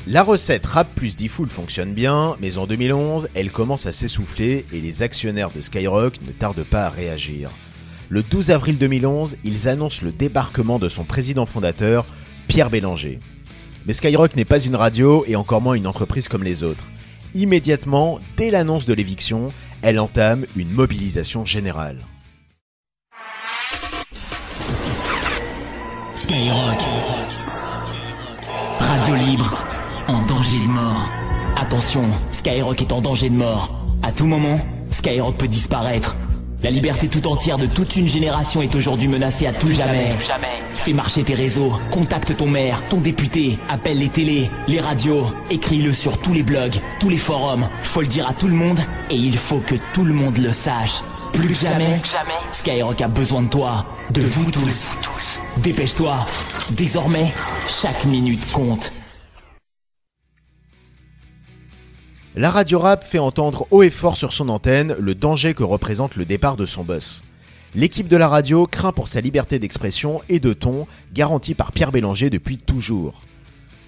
La 0.08 0.22
recette 0.22 0.64
rap 0.66 0.94
plus 0.94 1.16
Diffoul 1.16 1.50
fonctionne 1.50 1.92
bien, 1.92 2.36
mais 2.40 2.58
en 2.58 2.68
2011, 2.68 3.28
elle 3.34 3.50
commence 3.50 3.86
à 3.86 3.92
s'essouffler 3.92 4.64
et 4.72 4.80
les 4.80 5.02
actionnaires 5.02 5.50
de 5.50 5.60
Skyrock 5.60 6.20
ne 6.24 6.30
tardent 6.30 6.62
pas 6.62 6.86
à 6.86 6.90
réagir. 6.90 7.50
Le 8.08 8.22
12 8.22 8.52
avril 8.52 8.78
2011, 8.78 9.36
ils 9.42 9.68
annoncent 9.68 10.04
le 10.04 10.12
débarquement 10.12 10.78
de 10.78 10.88
son 10.88 11.02
président 11.02 11.44
fondateur, 11.44 12.06
Pierre 12.46 12.70
Bélanger. 12.70 13.18
Mais 13.86 13.92
Skyrock 13.92 14.36
n'est 14.36 14.44
pas 14.44 14.60
une 14.60 14.76
radio 14.76 15.24
et 15.26 15.34
encore 15.34 15.60
moins 15.60 15.74
une 15.74 15.88
entreprise 15.88 16.28
comme 16.28 16.44
les 16.44 16.62
autres. 16.62 16.84
Immédiatement, 17.34 18.20
dès 18.36 18.50
l'annonce 18.50 18.86
de 18.86 18.94
l'éviction, 18.94 19.52
elle 19.82 19.98
entame 19.98 20.46
une 20.56 20.70
mobilisation 20.70 21.44
générale. 21.44 21.98
Skyrock. 26.14 26.78
Radio 28.78 29.14
libre. 29.16 29.64
En 30.06 30.22
danger 30.26 30.60
de 30.60 30.70
mort. 30.70 31.10
Attention, 31.60 32.04
Skyrock 32.30 32.80
est 32.80 32.92
en 32.92 33.00
danger 33.00 33.30
de 33.30 33.34
mort. 33.34 33.74
À 34.02 34.12
tout 34.12 34.26
moment, 34.26 34.60
Skyrock 34.90 35.36
peut 35.36 35.48
disparaître. 35.48 36.16
La 36.62 36.70
liberté 36.70 37.08
tout 37.08 37.26
entière 37.26 37.58
de 37.58 37.66
toute 37.66 37.96
une 37.96 38.08
génération 38.08 38.62
est 38.62 38.74
aujourd'hui 38.74 39.08
menacée 39.08 39.46
à 39.46 39.52
tout 39.52 39.70
jamais. 39.70 40.14
Fais 40.74 40.94
marcher 40.94 41.22
tes 41.22 41.34
réseaux, 41.34 41.72
contacte 41.90 42.34
ton 42.34 42.46
maire, 42.46 42.82
ton 42.88 43.00
député, 43.00 43.58
appelle 43.68 43.98
les 43.98 44.08
télés, 44.08 44.50
les 44.66 44.80
radios, 44.80 45.26
écris-le 45.50 45.92
sur 45.92 46.18
tous 46.18 46.32
les 46.32 46.42
blogs, 46.42 46.80
tous 46.98 47.10
les 47.10 47.18
forums. 47.18 47.68
Faut 47.82 48.00
le 48.00 48.06
dire 48.06 48.26
à 48.26 48.32
tout 48.32 48.48
le 48.48 48.54
monde 48.54 48.80
et 49.10 49.16
il 49.16 49.36
faut 49.36 49.60
que 49.60 49.74
tout 49.92 50.04
le 50.04 50.14
monde 50.14 50.38
le 50.38 50.52
sache. 50.52 51.02
Plus 51.32 51.48
que 51.48 51.54
jamais, 51.54 52.00
Skyrock 52.52 53.02
a 53.02 53.08
besoin 53.08 53.42
de 53.42 53.48
toi, 53.48 53.84
de 54.10 54.22
vous 54.22 54.50
tous. 54.50 54.96
Dépêche-toi. 55.58 56.26
Désormais, 56.70 57.32
chaque 57.68 58.06
minute 58.06 58.50
compte. 58.52 58.92
La 62.38 62.50
radio 62.50 62.78
rap 62.78 63.02
fait 63.02 63.18
entendre 63.18 63.66
haut 63.70 63.82
et 63.82 63.88
fort 63.88 64.18
sur 64.18 64.34
son 64.34 64.50
antenne 64.50 64.94
le 65.00 65.14
danger 65.14 65.54
que 65.54 65.62
représente 65.62 66.16
le 66.16 66.26
départ 66.26 66.58
de 66.58 66.66
son 66.66 66.84
boss. 66.84 67.22
L'équipe 67.74 68.08
de 68.08 68.16
la 68.18 68.28
radio 68.28 68.66
craint 68.66 68.92
pour 68.92 69.08
sa 69.08 69.22
liberté 69.22 69.58
d'expression 69.58 70.20
et 70.28 70.38
de 70.38 70.52
ton, 70.52 70.86
garantie 71.14 71.54
par 71.54 71.72
Pierre 71.72 71.92
Bélanger 71.92 72.28
depuis 72.28 72.58
toujours. 72.58 73.22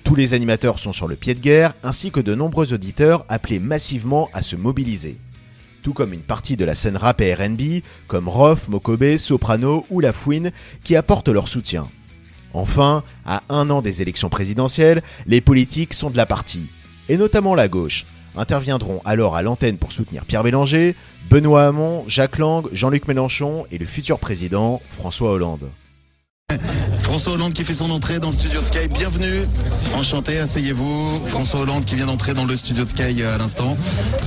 Tous 0.02 0.14
les 0.14 0.32
animateurs 0.32 0.78
sont 0.78 0.94
sur 0.94 1.08
le 1.08 1.14
pied 1.14 1.34
de 1.34 1.40
guerre, 1.40 1.74
ainsi 1.82 2.10
que 2.10 2.20
de 2.20 2.34
nombreux 2.34 2.72
auditeurs 2.72 3.26
appelés 3.28 3.58
massivement 3.58 4.30
à 4.32 4.40
se 4.40 4.56
mobiliser. 4.56 5.18
Tout 5.82 5.92
comme 5.92 6.14
une 6.14 6.20
partie 6.20 6.56
de 6.56 6.64
la 6.64 6.74
scène 6.74 6.96
rap 6.96 7.20
et 7.20 7.34
RB, 7.34 7.82
comme 8.06 8.30
Roth, 8.30 8.68
Mokobe, 8.68 9.18
Soprano 9.18 9.84
ou 9.90 10.00
La 10.00 10.14
Fouine, 10.14 10.52
qui 10.84 10.96
apportent 10.96 11.28
leur 11.28 11.48
soutien. 11.48 11.86
Enfin, 12.54 13.04
à 13.26 13.42
un 13.50 13.68
an 13.68 13.82
des 13.82 14.00
élections 14.00 14.30
présidentielles, 14.30 15.02
les 15.26 15.42
politiques 15.42 15.92
sont 15.92 16.08
de 16.08 16.16
la 16.16 16.24
partie, 16.24 16.70
et 17.10 17.18
notamment 17.18 17.54
la 17.54 17.68
gauche, 17.68 18.06
interviendront 18.38 19.00
alors 19.04 19.36
à 19.36 19.42
l'antenne 19.42 19.76
pour 19.76 19.92
soutenir 19.92 20.24
Pierre 20.24 20.42
Bélanger, 20.42 20.94
Benoît 21.28 21.66
Hamon, 21.66 22.04
Jacques 22.06 22.38
Lang, 22.38 22.66
Jean-Luc 22.72 23.08
Mélenchon 23.08 23.66
et 23.70 23.78
le 23.78 23.86
futur 23.86 24.18
président 24.18 24.80
François 24.90 25.32
Hollande. 25.32 25.68
François 27.02 27.32
Hollande 27.34 27.52
qui 27.52 27.64
fait 27.64 27.74
son 27.74 27.90
entrée 27.90 28.18
dans 28.20 28.28
le 28.28 28.32
studio 28.34 28.60
de 28.60 28.66
Sky. 28.66 28.88
Bienvenue. 28.88 29.44
Enchanté, 29.94 30.38
asseyez-vous. 30.38 31.22
François 31.26 31.60
Hollande 31.60 31.84
qui 31.84 31.94
vient 31.94 32.06
d'entrer 32.06 32.32
dans 32.34 32.44
le 32.46 32.56
studio 32.56 32.84
de 32.84 32.88
Sky 32.90 33.22
euh, 33.22 33.34
à 33.34 33.38
l'instant. 33.38 33.76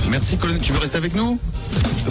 Merci, 0.08 0.36
colonel. 0.36 0.60
Tu 0.60 0.72
veux 0.72 0.78
rester 0.78 0.98
avec 0.98 1.14
nous? 1.16 1.38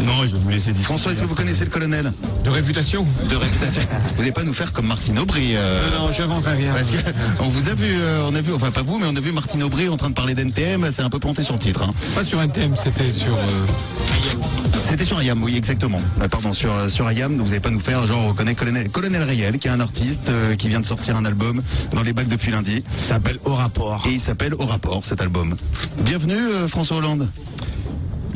Non, 0.06 0.25
je 0.25 0.34
vais 0.34 0.39
vous 0.39 0.50
laisser 0.50 0.74
dire. 0.74 0.84
François, 0.84 1.12
est-ce 1.12 1.22
que 1.22 1.27
vous 1.27 1.36
connaissez 1.36 1.63
le 1.65 1.70
colonel? 1.72 2.12
De 2.44 2.50
réputation 2.50 3.06
De 3.30 3.36
réputation. 3.36 3.82
Vous 4.15 4.20
n'allez 4.20 4.32
pas 4.32 4.44
nous 4.44 4.53
faire 4.53 4.72
comme 4.72 4.88
Martine 4.88 5.18
Aubry 5.20 5.53
euh, 5.56 5.80
Non, 5.98 6.12
je 6.12 6.22
n'invente 6.22 6.46
rien. 6.46 6.74
Parce 6.74 6.91
que 6.91 6.98
on 7.39 7.48
vous 7.50 7.70
a 7.70 7.74
vu, 7.74 7.86
euh, 8.00 8.27
on 8.30 8.36
a 8.36 8.41
vu, 8.41 8.53
enfin 8.53 8.72
pas 8.72 8.82
vous, 8.82 8.98
mais 9.00 9.06
on 9.10 9.15
a 9.15 9.20
vu 9.20 9.32
Martine 9.32 9.63
Aubry 9.63 9.89
en 9.89 9.98
train 9.98 10.10
de 10.10 10.15
parler 10.15 10.34
d'NTM. 10.34 10.88
C'est 10.91 11.03
un 11.03 11.10
peu 11.10 11.20
planté 11.20 11.44
sur 11.44 11.53
le 11.53 11.60
titre. 11.60 11.84
hein. 11.84 11.91
Pas 12.15 12.24
sur 12.24 12.39
un 12.39 12.48
thème, 12.48 12.75
c'était 12.75 13.12
sur. 13.12 13.34
euh, 13.36 14.61
C'était 14.83 15.05
sur 15.05 15.17
Ayam, 15.19 15.41
oui, 15.43 15.55
exactement. 15.55 16.01
Euh, 16.21 16.27
pardon, 16.27 16.53
sur, 16.53 16.73
euh, 16.73 16.89
sur 16.89 17.07
Ayam, 17.07 17.31
donc 17.38 17.45
vous 17.45 17.51
n'allez 17.51 17.61
pas 17.61 17.69
nous 17.69 17.79
faire, 17.79 18.05
genre, 18.05 18.25
on 18.25 18.29
reconnaît 18.29 18.55
Colonel, 18.55 18.89
Colonel 18.89 19.23
Riel, 19.23 19.57
qui 19.57 19.67
est 19.67 19.71
un 19.71 19.79
artiste 19.79 20.29
euh, 20.29 20.55
qui 20.55 20.67
vient 20.69 20.81
de 20.81 20.85
sortir 20.85 21.15
un 21.15 21.23
album 21.25 21.61
dans 21.93 22.03
les 22.03 22.13
bacs 22.13 22.27
depuis 22.27 22.51
lundi. 22.51 22.83
Ça 22.91 23.15
s'appelle 23.15 23.38
Au 23.45 23.53
rapport. 23.55 24.03
Et 24.07 24.13
il 24.13 24.19
s'appelle 24.19 24.53
Au 24.55 24.65
rapport, 24.65 25.05
cet 25.05 25.21
album. 25.21 25.55
Bienvenue, 26.03 26.35
euh, 26.35 26.67
François 26.67 26.97
Hollande. 26.97 27.29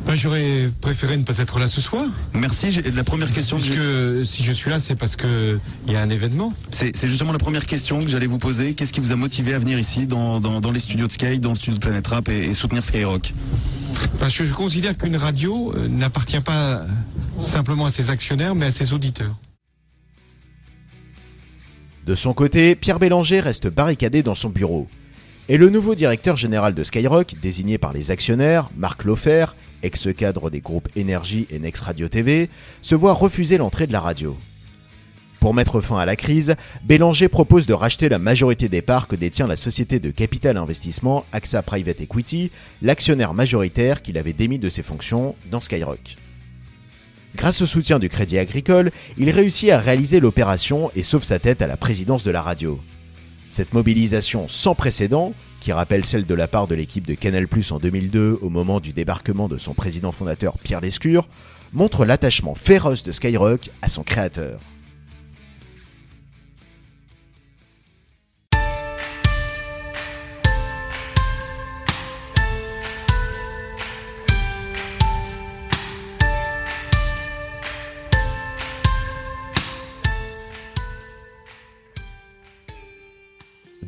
Ben, 0.07 0.15
J'aurais 0.15 0.69
préféré 0.81 1.17
ne 1.17 1.23
pas 1.23 1.37
être 1.39 1.57
là 1.59 1.67
ce 1.67 1.81
soir. 1.81 2.03
Merci. 2.33 2.71
J'ai- 2.71 2.83
La 2.91 3.03
première 3.03 3.33
question 3.33 3.57
que 3.57 3.63
Parce 3.65 3.75
que 3.75 4.23
si 4.23 4.43
je 4.43 4.51
suis 4.53 4.69
là, 4.69 4.79
c'est 4.79 4.95
parce 4.95 5.15
que 5.15 5.59
il 5.87 5.93
y 5.93 5.95
a 5.95 6.01
un 6.01 6.09
événement. 6.09 6.53
c'est 6.69 6.95
c'est 6.95 7.07
justement 7.09 7.31
la 7.31 7.39
première 7.39 7.65
question 7.65 8.01
que 8.03 8.07
j'allais 8.07 8.27
vous 8.27 8.37
poser. 8.37 8.75
Qu'est-ce 8.75 8.93
qui 8.93 8.99
vous 9.01 9.11
a 9.11 9.15
motivé 9.15 9.55
à 9.55 9.59
venir 9.59 9.79
ici, 9.79 10.05
dans, 10.05 10.39
dans, 10.39 10.61
dans 10.61 10.71
les 10.71 10.79
studios 10.79 11.07
de 11.07 11.11
Sky, 11.11 11.39
dans 11.39 11.49
le 11.49 11.55
studio 11.55 11.73
de 11.73 11.79
Planet 11.79 12.05
Rap 12.05 12.29
et, 12.29 12.37
et 12.37 12.53
soutenir 12.53 12.85
Skyrock? 12.85 13.33
Parce 14.19 14.37
que 14.37 14.45
je 14.45 14.53
considère 14.53 14.97
qu'une 14.97 15.17
radio 15.17 15.73
euh, 15.75 15.87
n'appartient 15.87 16.39
pas 16.39 16.85
simplement 17.39 17.85
à 17.85 17.91
ses 17.91 18.09
actionnaires, 18.09 18.55
mais 18.55 18.67
à 18.67 18.71
ses 18.71 18.93
auditeurs. 18.93 19.35
De 22.05 22.15
son 22.15 22.33
côté, 22.33 22.75
Pierre 22.75 22.99
Bélanger 22.99 23.39
reste 23.39 23.67
barricadé 23.67 24.21
dans 24.23 24.35
son 24.35 24.49
bureau. 24.49 24.87
Et 25.49 25.57
le 25.57 25.69
nouveau 25.69 25.95
directeur 25.95 26.37
général 26.37 26.73
de 26.73 26.83
Skyrock, 26.83 27.35
désigné 27.41 27.77
par 27.77 27.93
les 27.93 28.11
actionnaires, 28.11 28.69
Marc 28.77 29.03
Lofer, 29.03 29.45
ex-cadre 29.83 30.49
des 30.49 30.61
groupes 30.61 30.87
Énergie 30.95 31.47
et 31.49 31.59
Next 31.59 31.83
Radio 31.83 32.07
TV, 32.07 32.49
se 32.81 32.95
voit 32.95 33.13
refuser 33.13 33.57
l'entrée 33.57 33.87
de 33.87 33.93
la 33.93 33.99
radio. 33.99 34.37
Pour 35.45 35.53
mettre 35.53 35.79
fin 35.79 35.99
à 35.99 36.05
la 36.05 36.15
crise, 36.15 36.55
Bélanger 36.85 37.27
propose 37.27 37.67
de 37.67 37.73
racheter 37.73 38.09
la 38.09 38.17
majorité 38.17 38.67
des 38.67 38.81
parts 38.81 39.07
que 39.07 39.15
détient 39.15 39.45
la 39.45 39.55
société 39.55 39.99
de 39.99 40.09
capital 40.09 40.57
investissement 40.57 41.23
AXA 41.33 41.61
Private 41.61 42.01
Equity, 42.01 42.49
l'actionnaire 42.81 43.35
majoritaire 43.35 44.01
qu'il 44.01 44.17
avait 44.17 44.33
démis 44.33 44.57
de 44.57 44.69
ses 44.69 44.81
fonctions 44.81 45.35
dans 45.51 45.61
Skyrock. 45.61 46.17
Grâce 47.35 47.61
au 47.61 47.67
soutien 47.67 47.99
du 47.99 48.09
Crédit 48.09 48.39
Agricole, 48.39 48.89
il 49.19 49.29
réussit 49.29 49.69
à 49.69 49.77
réaliser 49.77 50.19
l'opération 50.19 50.89
et 50.95 51.03
sauve 51.03 51.23
sa 51.23 51.37
tête 51.37 51.61
à 51.61 51.67
la 51.67 51.77
présidence 51.77 52.23
de 52.23 52.31
la 52.31 52.41
radio. 52.41 52.79
Cette 53.47 53.75
mobilisation 53.75 54.47
sans 54.49 54.73
précédent, 54.73 55.33
qui 55.59 55.71
rappelle 55.71 56.05
celle 56.05 56.25
de 56.25 56.33
la 56.33 56.47
part 56.47 56.65
de 56.65 56.73
l'équipe 56.73 57.05
de 57.05 57.13
Canal+ 57.13 57.45
en 57.69 57.77
2002 57.77 58.39
au 58.41 58.49
moment 58.49 58.79
du 58.79 58.93
débarquement 58.93 59.47
de 59.47 59.59
son 59.59 59.75
président 59.75 60.11
fondateur 60.11 60.57
Pierre 60.57 60.81
Lescure, 60.81 61.27
montre 61.71 62.03
l'attachement 62.03 62.55
féroce 62.55 63.03
de 63.03 63.11
Skyrock 63.11 63.69
à 63.83 63.89
son 63.89 64.01
créateur. 64.01 64.59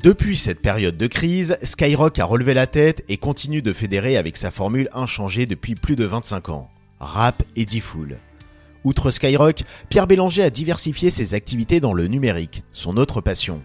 Depuis 0.07 0.37
cette 0.37 0.61
période 0.61 0.95
de 0.95 1.07
crise, 1.07 1.57
Skyrock 1.63 2.17
a 2.17 2.23
relevé 2.23 2.53
la 2.53 2.65
tête 2.65 3.03
et 3.09 3.17
continue 3.17 3.61
de 3.61 3.73
fédérer 3.73 4.15
avec 4.15 4.37
sa 4.37 4.51
formule 4.51 4.87
inchangée 4.93 5.45
depuis 5.45 5.75
plus 5.75 5.97
de 5.97 6.05
25 6.05 6.47
ans. 6.47 6.71
Rap 7.01 7.43
et 7.57 7.65
D-Fool. 7.65 8.17
Outre 8.85 9.11
Skyrock, 9.11 9.63
Pierre 9.89 10.07
Bélanger 10.07 10.43
a 10.43 10.49
diversifié 10.49 11.11
ses 11.11 11.33
activités 11.33 11.81
dans 11.81 11.91
le 11.91 12.07
numérique, 12.07 12.63
son 12.71 12.95
autre 12.95 13.19
passion. 13.19 13.61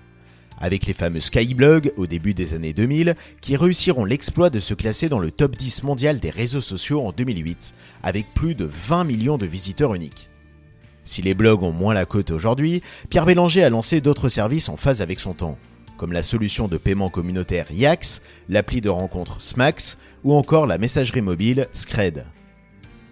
Avec 0.58 0.86
les 0.86 0.94
fameux 0.94 1.20
Skyblogs 1.20 1.92
au 1.96 2.08
début 2.08 2.34
des 2.34 2.54
années 2.54 2.72
2000, 2.72 3.14
qui 3.40 3.54
réussiront 3.54 4.04
l'exploit 4.04 4.50
de 4.50 4.58
se 4.58 4.74
classer 4.74 5.08
dans 5.08 5.20
le 5.20 5.30
top 5.30 5.54
10 5.54 5.84
mondial 5.84 6.18
des 6.18 6.30
réseaux 6.30 6.60
sociaux 6.60 7.06
en 7.06 7.12
2008, 7.12 7.72
avec 8.02 8.34
plus 8.34 8.56
de 8.56 8.64
20 8.64 9.04
millions 9.04 9.38
de 9.38 9.46
visiteurs 9.46 9.94
uniques. 9.94 10.28
Si 11.04 11.22
les 11.22 11.34
blogs 11.34 11.62
ont 11.62 11.70
moins 11.70 11.94
la 11.94 12.04
cote 12.04 12.32
aujourd'hui, 12.32 12.82
Pierre 13.10 13.26
Bélanger 13.26 13.62
a 13.62 13.70
lancé 13.70 14.00
d'autres 14.00 14.28
services 14.28 14.68
en 14.68 14.76
phase 14.76 15.02
avec 15.02 15.20
son 15.20 15.34
temps 15.34 15.56
comme 16.02 16.12
la 16.12 16.24
solution 16.24 16.66
de 16.66 16.78
paiement 16.78 17.10
communautaire 17.10 17.70
Yax, 17.70 18.22
l'appli 18.48 18.80
de 18.80 18.88
rencontre 18.88 19.40
Smax 19.40 19.98
ou 20.24 20.34
encore 20.34 20.66
la 20.66 20.76
messagerie 20.76 21.20
mobile 21.20 21.68
Scred. 21.72 22.24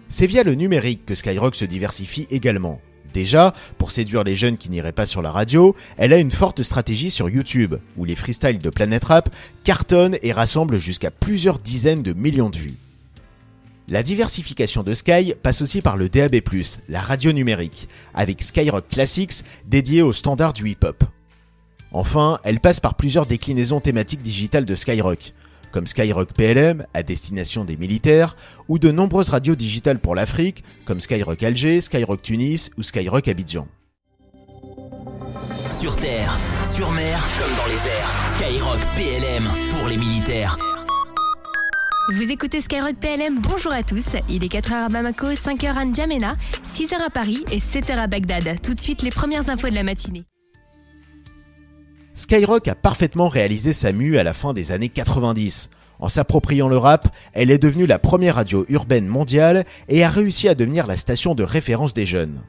C'est 0.09 0.27
via 0.27 0.43
le 0.43 0.55
numérique 0.55 1.05
que 1.05 1.15
Skyrock 1.15 1.55
se 1.55 1.63
diversifie 1.63 2.27
également. 2.31 2.81
Déjà, 3.13 3.53
pour 3.77 3.91
séduire 3.91 4.25
les 4.25 4.35
jeunes 4.35 4.57
qui 4.57 4.69
n'iraient 4.69 4.91
pas 4.91 5.05
sur 5.05 5.21
la 5.21 5.31
radio, 5.31 5.73
elle 5.95 6.11
a 6.11 6.17
une 6.17 6.31
forte 6.31 6.63
stratégie 6.63 7.11
sur 7.11 7.29
YouTube, 7.29 7.75
où 7.95 8.03
les 8.03 8.17
freestyles 8.17 8.59
de 8.59 8.69
Planet 8.69 9.05
Rap 9.05 9.33
cartonnent 9.63 10.17
et 10.21 10.33
rassemblent 10.33 10.77
jusqu'à 10.77 11.11
plusieurs 11.11 11.59
dizaines 11.59 12.03
de 12.03 12.11
millions 12.11 12.49
de 12.49 12.57
vues. 12.57 12.75
La 13.87 14.03
diversification 14.03 14.83
de 14.83 14.93
Sky 14.93 15.33
passe 15.41 15.61
aussi 15.61 15.81
par 15.81 15.95
le 15.95 16.09
DAB+, 16.09 16.41
la 16.89 16.99
radio 16.99 17.31
numérique, 17.31 17.87
avec 18.13 18.43
Skyrock 18.43 18.89
Classics 18.89 19.45
dédié 19.65 20.01
aux 20.01 20.11
standards 20.11 20.51
du 20.51 20.69
hip-hop. 20.69 21.05
Enfin, 21.91 22.39
elle 22.43 22.59
passe 22.59 22.79
par 22.79 22.95
plusieurs 22.95 23.25
déclinaisons 23.25 23.81
thématiques 23.81 24.21
digitales 24.21 24.65
de 24.65 24.75
Skyrock, 24.75 25.33
comme 25.71 25.87
Skyrock 25.87 26.33
PLM 26.33 26.85
à 26.93 27.03
destination 27.03 27.65
des 27.65 27.75
militaires, 27.77 28.37
ou 28.69 28.79
de 28.79 28.91
nombreuses 28.91 29.29
radios 29.29 29.55
digitales 29.55 29.99
pour 29.99 30.15
l'Afrique, 30.15 30.63
comme 30.85 31.01
Skyrock 31.01 31.43
Alger, 31.43 31.81
Skyrock 31.81 32.21
Tunis 32.21 32.71
ou 32.77 32.83
Skyrock 32.83 33.27
Abidjan. 33.27 33.67
Sur 35.69 35.95
terre, 35.95 36.37
sur 36.63 36.91
mer, 36.91 37.19
comme 37.39 37.55
dans 37.55 37.65
les 37.65 37.73
airs, 37.73 38.11
Skyrock 38.37 38.79
PLM 38.95 39.49
pour 39.71 39.87
les 39.87 39.97
militaires. 39.97 40.57
Vous 42.13 42.29
écoutez 42.29 42.61
Skyrock 42.61 42.95
PLM, 42.95 43.39
bonjour 43.41 43.71
à 43.71 43.83
tous. 43.83 44.15
Il 44.29 44.43
est 44.43 44.51
4h 44.51 44.73
à 44.73 44.89
Bamako, 44.89 45.31
5h 45.31 45.75
à 45.75 45.85
N'Djamena, 45.85 46.35
6h 46.65 46.95
à 46.95 47.09
Paris 47.09 47.45
et 47.51 47.59
7h 47.59 47.93
à 47.95 48.07
Bagdad. 48.07 48.61
Tout 48.61 48.73
de 48.73 48.79
suite, 48.79 49.01
les 49.01 49.11
premières 49.11 49.49
infos 49.49 49.69
de 49.69 49.75
la 49.75 49.83
matinée. 49.83 50.25
Skyrock 52.21 52.67
a 52.67 52.75
parfaitement 52.75 53.29
réalisé 53.29 53.73
sa 53.73 53.91
mue 53.91 54.19
à 54.19 54.23
la 54.23 54.35
fin 54.35 54.53
des 54.53 54.71
années 54.71 54.89
90. 54.89 55.71
En 55.97 56.07
s'appropriant 56.07 56.67
le 56.67 56.77
rap, 56.77 57.11
elle 57.33 57.49
est 57.49 57.57
devenue 57.57 57.87
la 57.87 57.97
première 57.97 58.35
radio 58.35 58.63
urbaine 58.69 59.07
mondiale 59.07 59.65
et 59.89 60.03
a 60.03 60.09
réussi 60.11 60.47
à 60.47 60.53
devenir 60.53 60.85
la 60.85 60.97
station 60.97 61.33
de 61.33 61.41
référence 61.41 61.95
des 61.95 62.05
jeunes. 62.05 62.43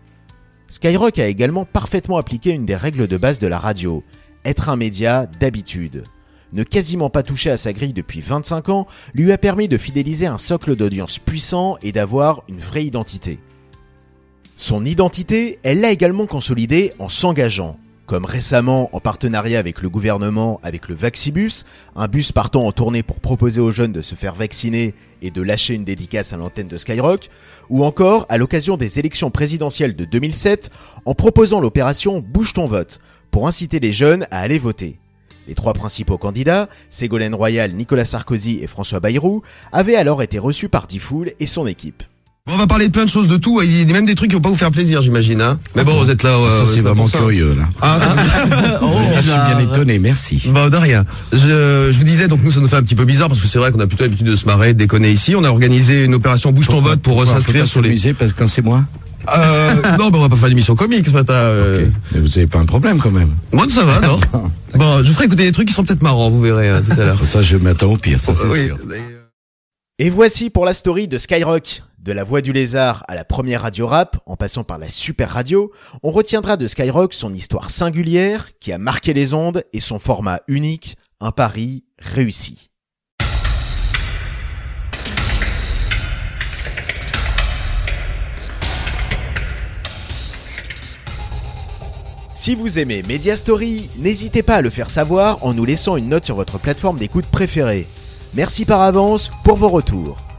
Skyrock 0.68 1.18
a 1.18 1.26
également 1.26 1.64
parfaitement 1.64 2.18
appliqué 2.18 2.50
une 2.50 2.66
des 2.66 2.74
règles 2.74 3.06
de 3.06 3.16
base 3.16 3.38
de 3.38 3.46
la 3.46 3.58
radio, 3.58 4.04
être 4.44 4.68
un 4.68 4.76
média 4.76 5.24
d'habitude. 5.40 6.04
Ne 6.52 6.64
quasiment 6.64 7.08
pas 7.08 7.22
toucher 7.22 7.48
à 7.50 7.56
sa 7.56 7.72
grille 7.72 7.94
depuis 7.94 8.20
25 8.20 8.68
ans 8.68 8.86
lui 9.14 9.32
a 9.32 9.38
permis 9.38 9.68
de 9.68 9.78
fidéliser 9.78 10.26
un 10.26 10.36
socle 10.36 10.76
d'audience 10.76 11.18
puissant 11.18 11.78
et 11.80 11.92
d'avoir 11.92 12.42
une 12.46 12.60
vraie 12.60 12.84
identité. 12.84 13.38
Son 14.58 14.84
identité, 14.84 15.58
elle 15.62 15.80
l'a 15.80 15.92
également 15.92 16.26
consolidée 16.26 16.92
en 16.98 17.08
s'engageant, 17.08 17.78
comme 18.06 18.24
récemment 18.24 18.88
en 18.94 19.00
partenariat 19.00 19.58
avec 19.58 19.82
le 19.82 19.88
gouvernement 19.88 20.60
avec 20.62 20.88
le 20.88 20.94
Vaxibus, 20.94 21.64
un 21.96 22.08
bus 22.08 22.32
partant 22.32 22.66
en 22.66 22.72
tournée 22.72 23.02
pour 23.02 23.20
proposer 23.20 23.60
aux 23.60 23.70
jeunes 23.70 23.92
de 23.92 24.02
se 24.02 24.14
faire 24.14 24.34
vacciner 24.34 24.94
et 25.22 25.30
de 25.30 25.42
lâcher 25.42 25.74
une 25.74 25.84
dédicace 25.84 26.32
à 26.32 26.36
l'antenne 26.36 26.68
de 26.68 26.76
Skyrock, 26.76 27.28
ou 27.70 27.84
encore 27.84 28.26
à 28.28 28.38
l'occasion 28.38 28.76
des 28.76 28.98
élections 28.98 29.30
présidentielles 29.30 29.96
de 29.96 30.04
2007 30.04 30.70
en 31.04 31.14
proposant 31.14 31.60
l'opération 31.60 32.20
Bouge 32.20 32.52
ton 32.52 32.66
vote 32.66 33.00
pour 33.30 33.46
inciter 33.46 33.80
les 33.80 33.92
jeunes 33.92 34.26
à 34.30 34.40
aller 34.40 34.58
voter. 34.58 34.98
Les 35.48 35.54
trois 35.54 35.72
principaux 35.72 36.18
candidats, 36.18 36.68
Ségolène 36.88 37.34
Royal, 37.34 37.72
Nicolas 37.72 38.04
Sarkozy 38.04 38.60
et 38.62 38.66
François 38.66 39.00
Bayrou, 39.00 39.42
avaient 39.72 39.96
alors 39.96 40.22
été 40.22 40.38
reçus 40.38 40.68
par 40.68 40.86
Diffoul 40.86 41.32
et 41.40 41.46
son 41.46 41.66
équipe. 41.66 42.02
Bon, 42.44 42.54
on 42.54 42.56
va 42.56 42.66
parler 42.66 42.88
de 42.88 42.92
plein 42.92 43.04
de 43.04 43.08
choses 43.08 43.28
de 43.28 43.36
tout. 43.36 43.62
Il 43.62 43.88
y 43.88 43.88
a 43.88 43.92
même 43.92 44.04
des 44.04 44.16
trucs 44.16 44.30
qui 44.30 44.34
vont 44.34 44.42
pas 44.42 44.48
vous 44.48 44.56
faire 44.56 44.72
plaisir, 44.72 45.00
j'imagine. 45.00 45.40
Hein 45.40 45.60
Mais 45.76 45.84
bon, 45.84 46.02
vous 46.02 46.10
êtes 46.10 46.24
là. 46.24 46.36
ça, 46.58 46.66
c'est 46.66 46.80
vraiment 46.80 47.06
curieux, 47.06 47.54
là. 47.56 47.68
Ah, 47.80 48.00
oh, 48.82 48.86
je 49.16 49.20
suis 49.20 49.30
bien 49.30 49.60
étonné, 49.60 50.00
merci. 50.00 50.42
Bon, 50.48 50.68
de 50.68 50.76
rien. 50.76 51.04
Je, 51.32 51.38
je, 51.92 51.96
vous 51.96 52.02
disais, 52.02 52.26
donc 52.26 52.40
nous, 52.42 52.50
ça 52.50 52.58
nous 52.58 52.66
fait 52.66 52.74
un 52.74 52.82
petit 52.82 52.96
peu 52.96 53.04
bizarre 53.04 53.28
parce 53.28 53.40
que 53.40 53.46
c'est 53.46 53.60
vrai 53.60 53.70
qu'on 53.70 53.78
a 53.78 53.86
plutôt 53.86 54.02
l'habitude 54.02 54.26
de 54.26 54.34
se 54.34 54.46
marrer, 54.46 54.74
de 54.74 54.78
déconner 54.78 55.12
ici. 55.12 55.36
On 55.36 55.44
a 55.44 55.50
organisé 55.50 56.02
une 56.02 56.14
opération 56.14 56.50
Bouge 56.50 56.66
ton 56.66 56.80
vote 56.80 57.00
pour 57.00 57.24
s'inscrire 57.28 57.68
sur 57.68 57.80
les. 57.80 58.12
parce 58.12 58.32
que 58.32 58.38
quand 58.38 58.48
c'est 58.48 58.62
moi. 58.62 58.82
Euh, 59.28 59.74
non, 60.00 60.10
ben 60.10 60.18
on 60.18 60.22
va 60.22 60.28
pas 60.28 60.34
faire 60.34 60.48
d'émission 60.48 60.74
comique 60.74 61.06
ce 61.06 61.12
matin. 61.12 61.34
Euh... 61.34 61.86
Mais 62.12 62.20
vous 62.20 62.38
avez 62.38 62.48
pas 62.48 62.58
un 62.58 62.66
problème 62.66 62.98
quand 62.98 63.12
même. 63.12 63.36
Moi, 63.52 63.66
ça 63.68 63.84
va, 63.84 64.00
non. 64.00 64.18
bon, 64.74 65.04
je 65.04 65.12
ferai 65.12 65.26
écouter 65.26 65.44
des 65.44 65.52
trucs 65.52 65.68
qui 65.68 65.74
sont 65.74 65.84
peut-être 65.84 66.02
marrants, 66.02 66.28
vous 66.28 66.40
verrez 66.40 66.70
hein, 66.70 66.82
tout 66.84 67.00
à 67.00 67.04
l'heure. 67.04 67.24
ça, 67.24 67.40
je 67.40 67.56
m'attends 67.56 67.92
au 67.92 67.96
pire, 67.96 68.18
ça 68.18 68.34
c'est 68.34 68.46
oui. 68.46 68.66
sûr. 68.66 68.78
Et 70.00 70.10
voici 70.10 70.50
pour 70.50 70.64
la 70.64 70.74
story 70.74 71.06
de 71.06 71.18
Skyrock. 71.18 71.82
De 72.02 72.10
la 72.10 72.24
voix 72.24 72.40
du 72.40 72.52
lézard 72.52 73.04
à 73.06 73.14
la 73.14 73.24
première 73.24 73.62
radio 73.62 73.86
rap, 73.86 74.18
en 74.26 74.34
passant 74.34 74.64
par 74.64 74.76
la 74.76 74.88
super 74.88 75.30
radio, 75.30 75.70
on 76.02 76.10
retiendra 76.10 76.56
de 76.56 76.66
Skyrock 76.66 77.14
son 77.14 77.32
histoire 77.32 77.70
singulière 77.70 78.48
qui 78.58 78.72
a 78.72 78.78
marqué 78.78 79.14
les 79.14 79.34
ondes 79.34 79.62
et 79.72 79.78
son 79.78 80.00
format 80.00 80.40
unique, 80.48 80.96
un 81.20 81.30
pari 81.30 81.84
réussi. 82.00 82.70
Si 92.34 92.56
vous 92.56 92.80
aimez 92.80 93.04
Media 93.06 93.36
Story, 93.36 93.92
n'hésitez 93.96 94.42
pas 94.42 94.56
à 94.56 94.60
le 94.60 94.70
faire 94.70 94.90
savoir 94.90 95.38
en 95.44 95.54
nous 95.54 95.64
laissant 95.64 95.96
une 95.96 96.08
note 96.08 96.24
sur 96.24 96.34
votre 96.34 96.58
plateforme 96.58 96.98
d'écoute 96.98 97.26
préférée. 97.26 97.86
Merci 98.34 98.64
par 98.64 98.80
avance 98.80 99.30
pour 99.44 99.56
vos 99.56 99.68
retours. 99.68 100.31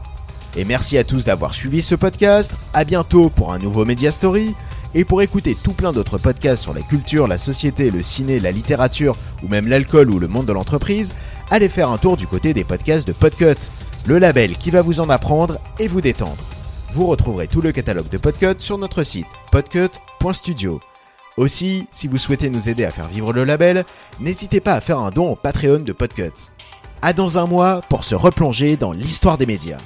Et 0.56 0.64
merci 0.64 0.96
à 0.98 1.04
tous 1.04 1.24
d'avoir 1.24 1.52
suivi 1.52 1.82
ce 1.82 1.96
podcast. 1.96 2.54
À 2.72 2.84
bientôt 2.84 3.28
pour 3.28 3.52
un 3.52 3.58
nouveau 3.58 3.84
Media 3.84 4.12
Story. 4.12 4.54
Et 4.94 5.04
pour 5.04 5.20
écouter 5.22 5.56
tout 5.60 5.72
plein 5.72 5.92
d'autres 5.92 6.18
podcasts 6.18 6.62
sur 6.62 6.72
la 6.72 6.82
culture, 6.82 7.26
la 7.26 7.38
société, 7.38 7.90
le 7.90 8.02
ciné, 8.02 8.38
la 8.38 8.52
littérature 8.52 9.16
ou 9.42 9.48
même 9.48 9.66
l'alcool 9.66 10.08
ou 10.10 10.20
le 10.20 10.28
monde 10.28 10.46
de 10.46 10.52
l'entreprise, 10.52 11.14
allez 11.50 11.68
faire 11.68 11.90
un 11.90 11.98
tour 11.98 12.16
du 12.16 12.28
côté 12.28 12.54
des 12.54 12.62
podcasts 12.62 13.06
de 13.08 13.12
Podcut, 13.12 13.72
le 14.06 14.18
label 14.18 14.56
qui 14.56 14.70
va 14.70 14.82
vous 14.82 15.00
en 15.00 15.10
apprendre 15.10 15.58
et 15.80 15.88
vous 15.88 16.00
détendre. 16.00 16.44
Vous 16.92 17.08
retrouverez 17.08 17.48
tout 17.48 17.60
le 17.60 17.72
catalogue 17.72 18.08
de 18.08 18.18
Podcut 18.18 18.60
sur 18.60 18.78
notre 18.78 19.02
site 19.02 19.26
podcut.studio. 19.50 20.80
Aussi, 21.36 21.88
si 21.90 22.06
vous 22.06 22.18
souhaitez 22.18 22.48
nous 22.48 22.68
aider 22.68 22.84
à 22.84 22.92
faire 22.92 23.08
vivre 23.08 23.32
le 23.32 23.42
label, 23.42 23.84
n'hésitez 24.20 24.60
pas 24.60 24.74
à 24.74 24.80
faire 24.80 25.00
un 25.00 25.10
don 25.10 25.32
au 25.32 25.34
Patreon 25.34 25.80
de 25.80 25.92
Podcut. 25.92 26.52
À 27.02 27.12
dans 27.12 27.38
un 27.38 27.46
mois 27.46 27.80
pour 27.88 28.04
se 28.04 28.14
replonger 28.14 28.76
dans 28.76 28.92
l'histoire 28.92 29.36
des 29.36 29.46
médias. 29.46 29.80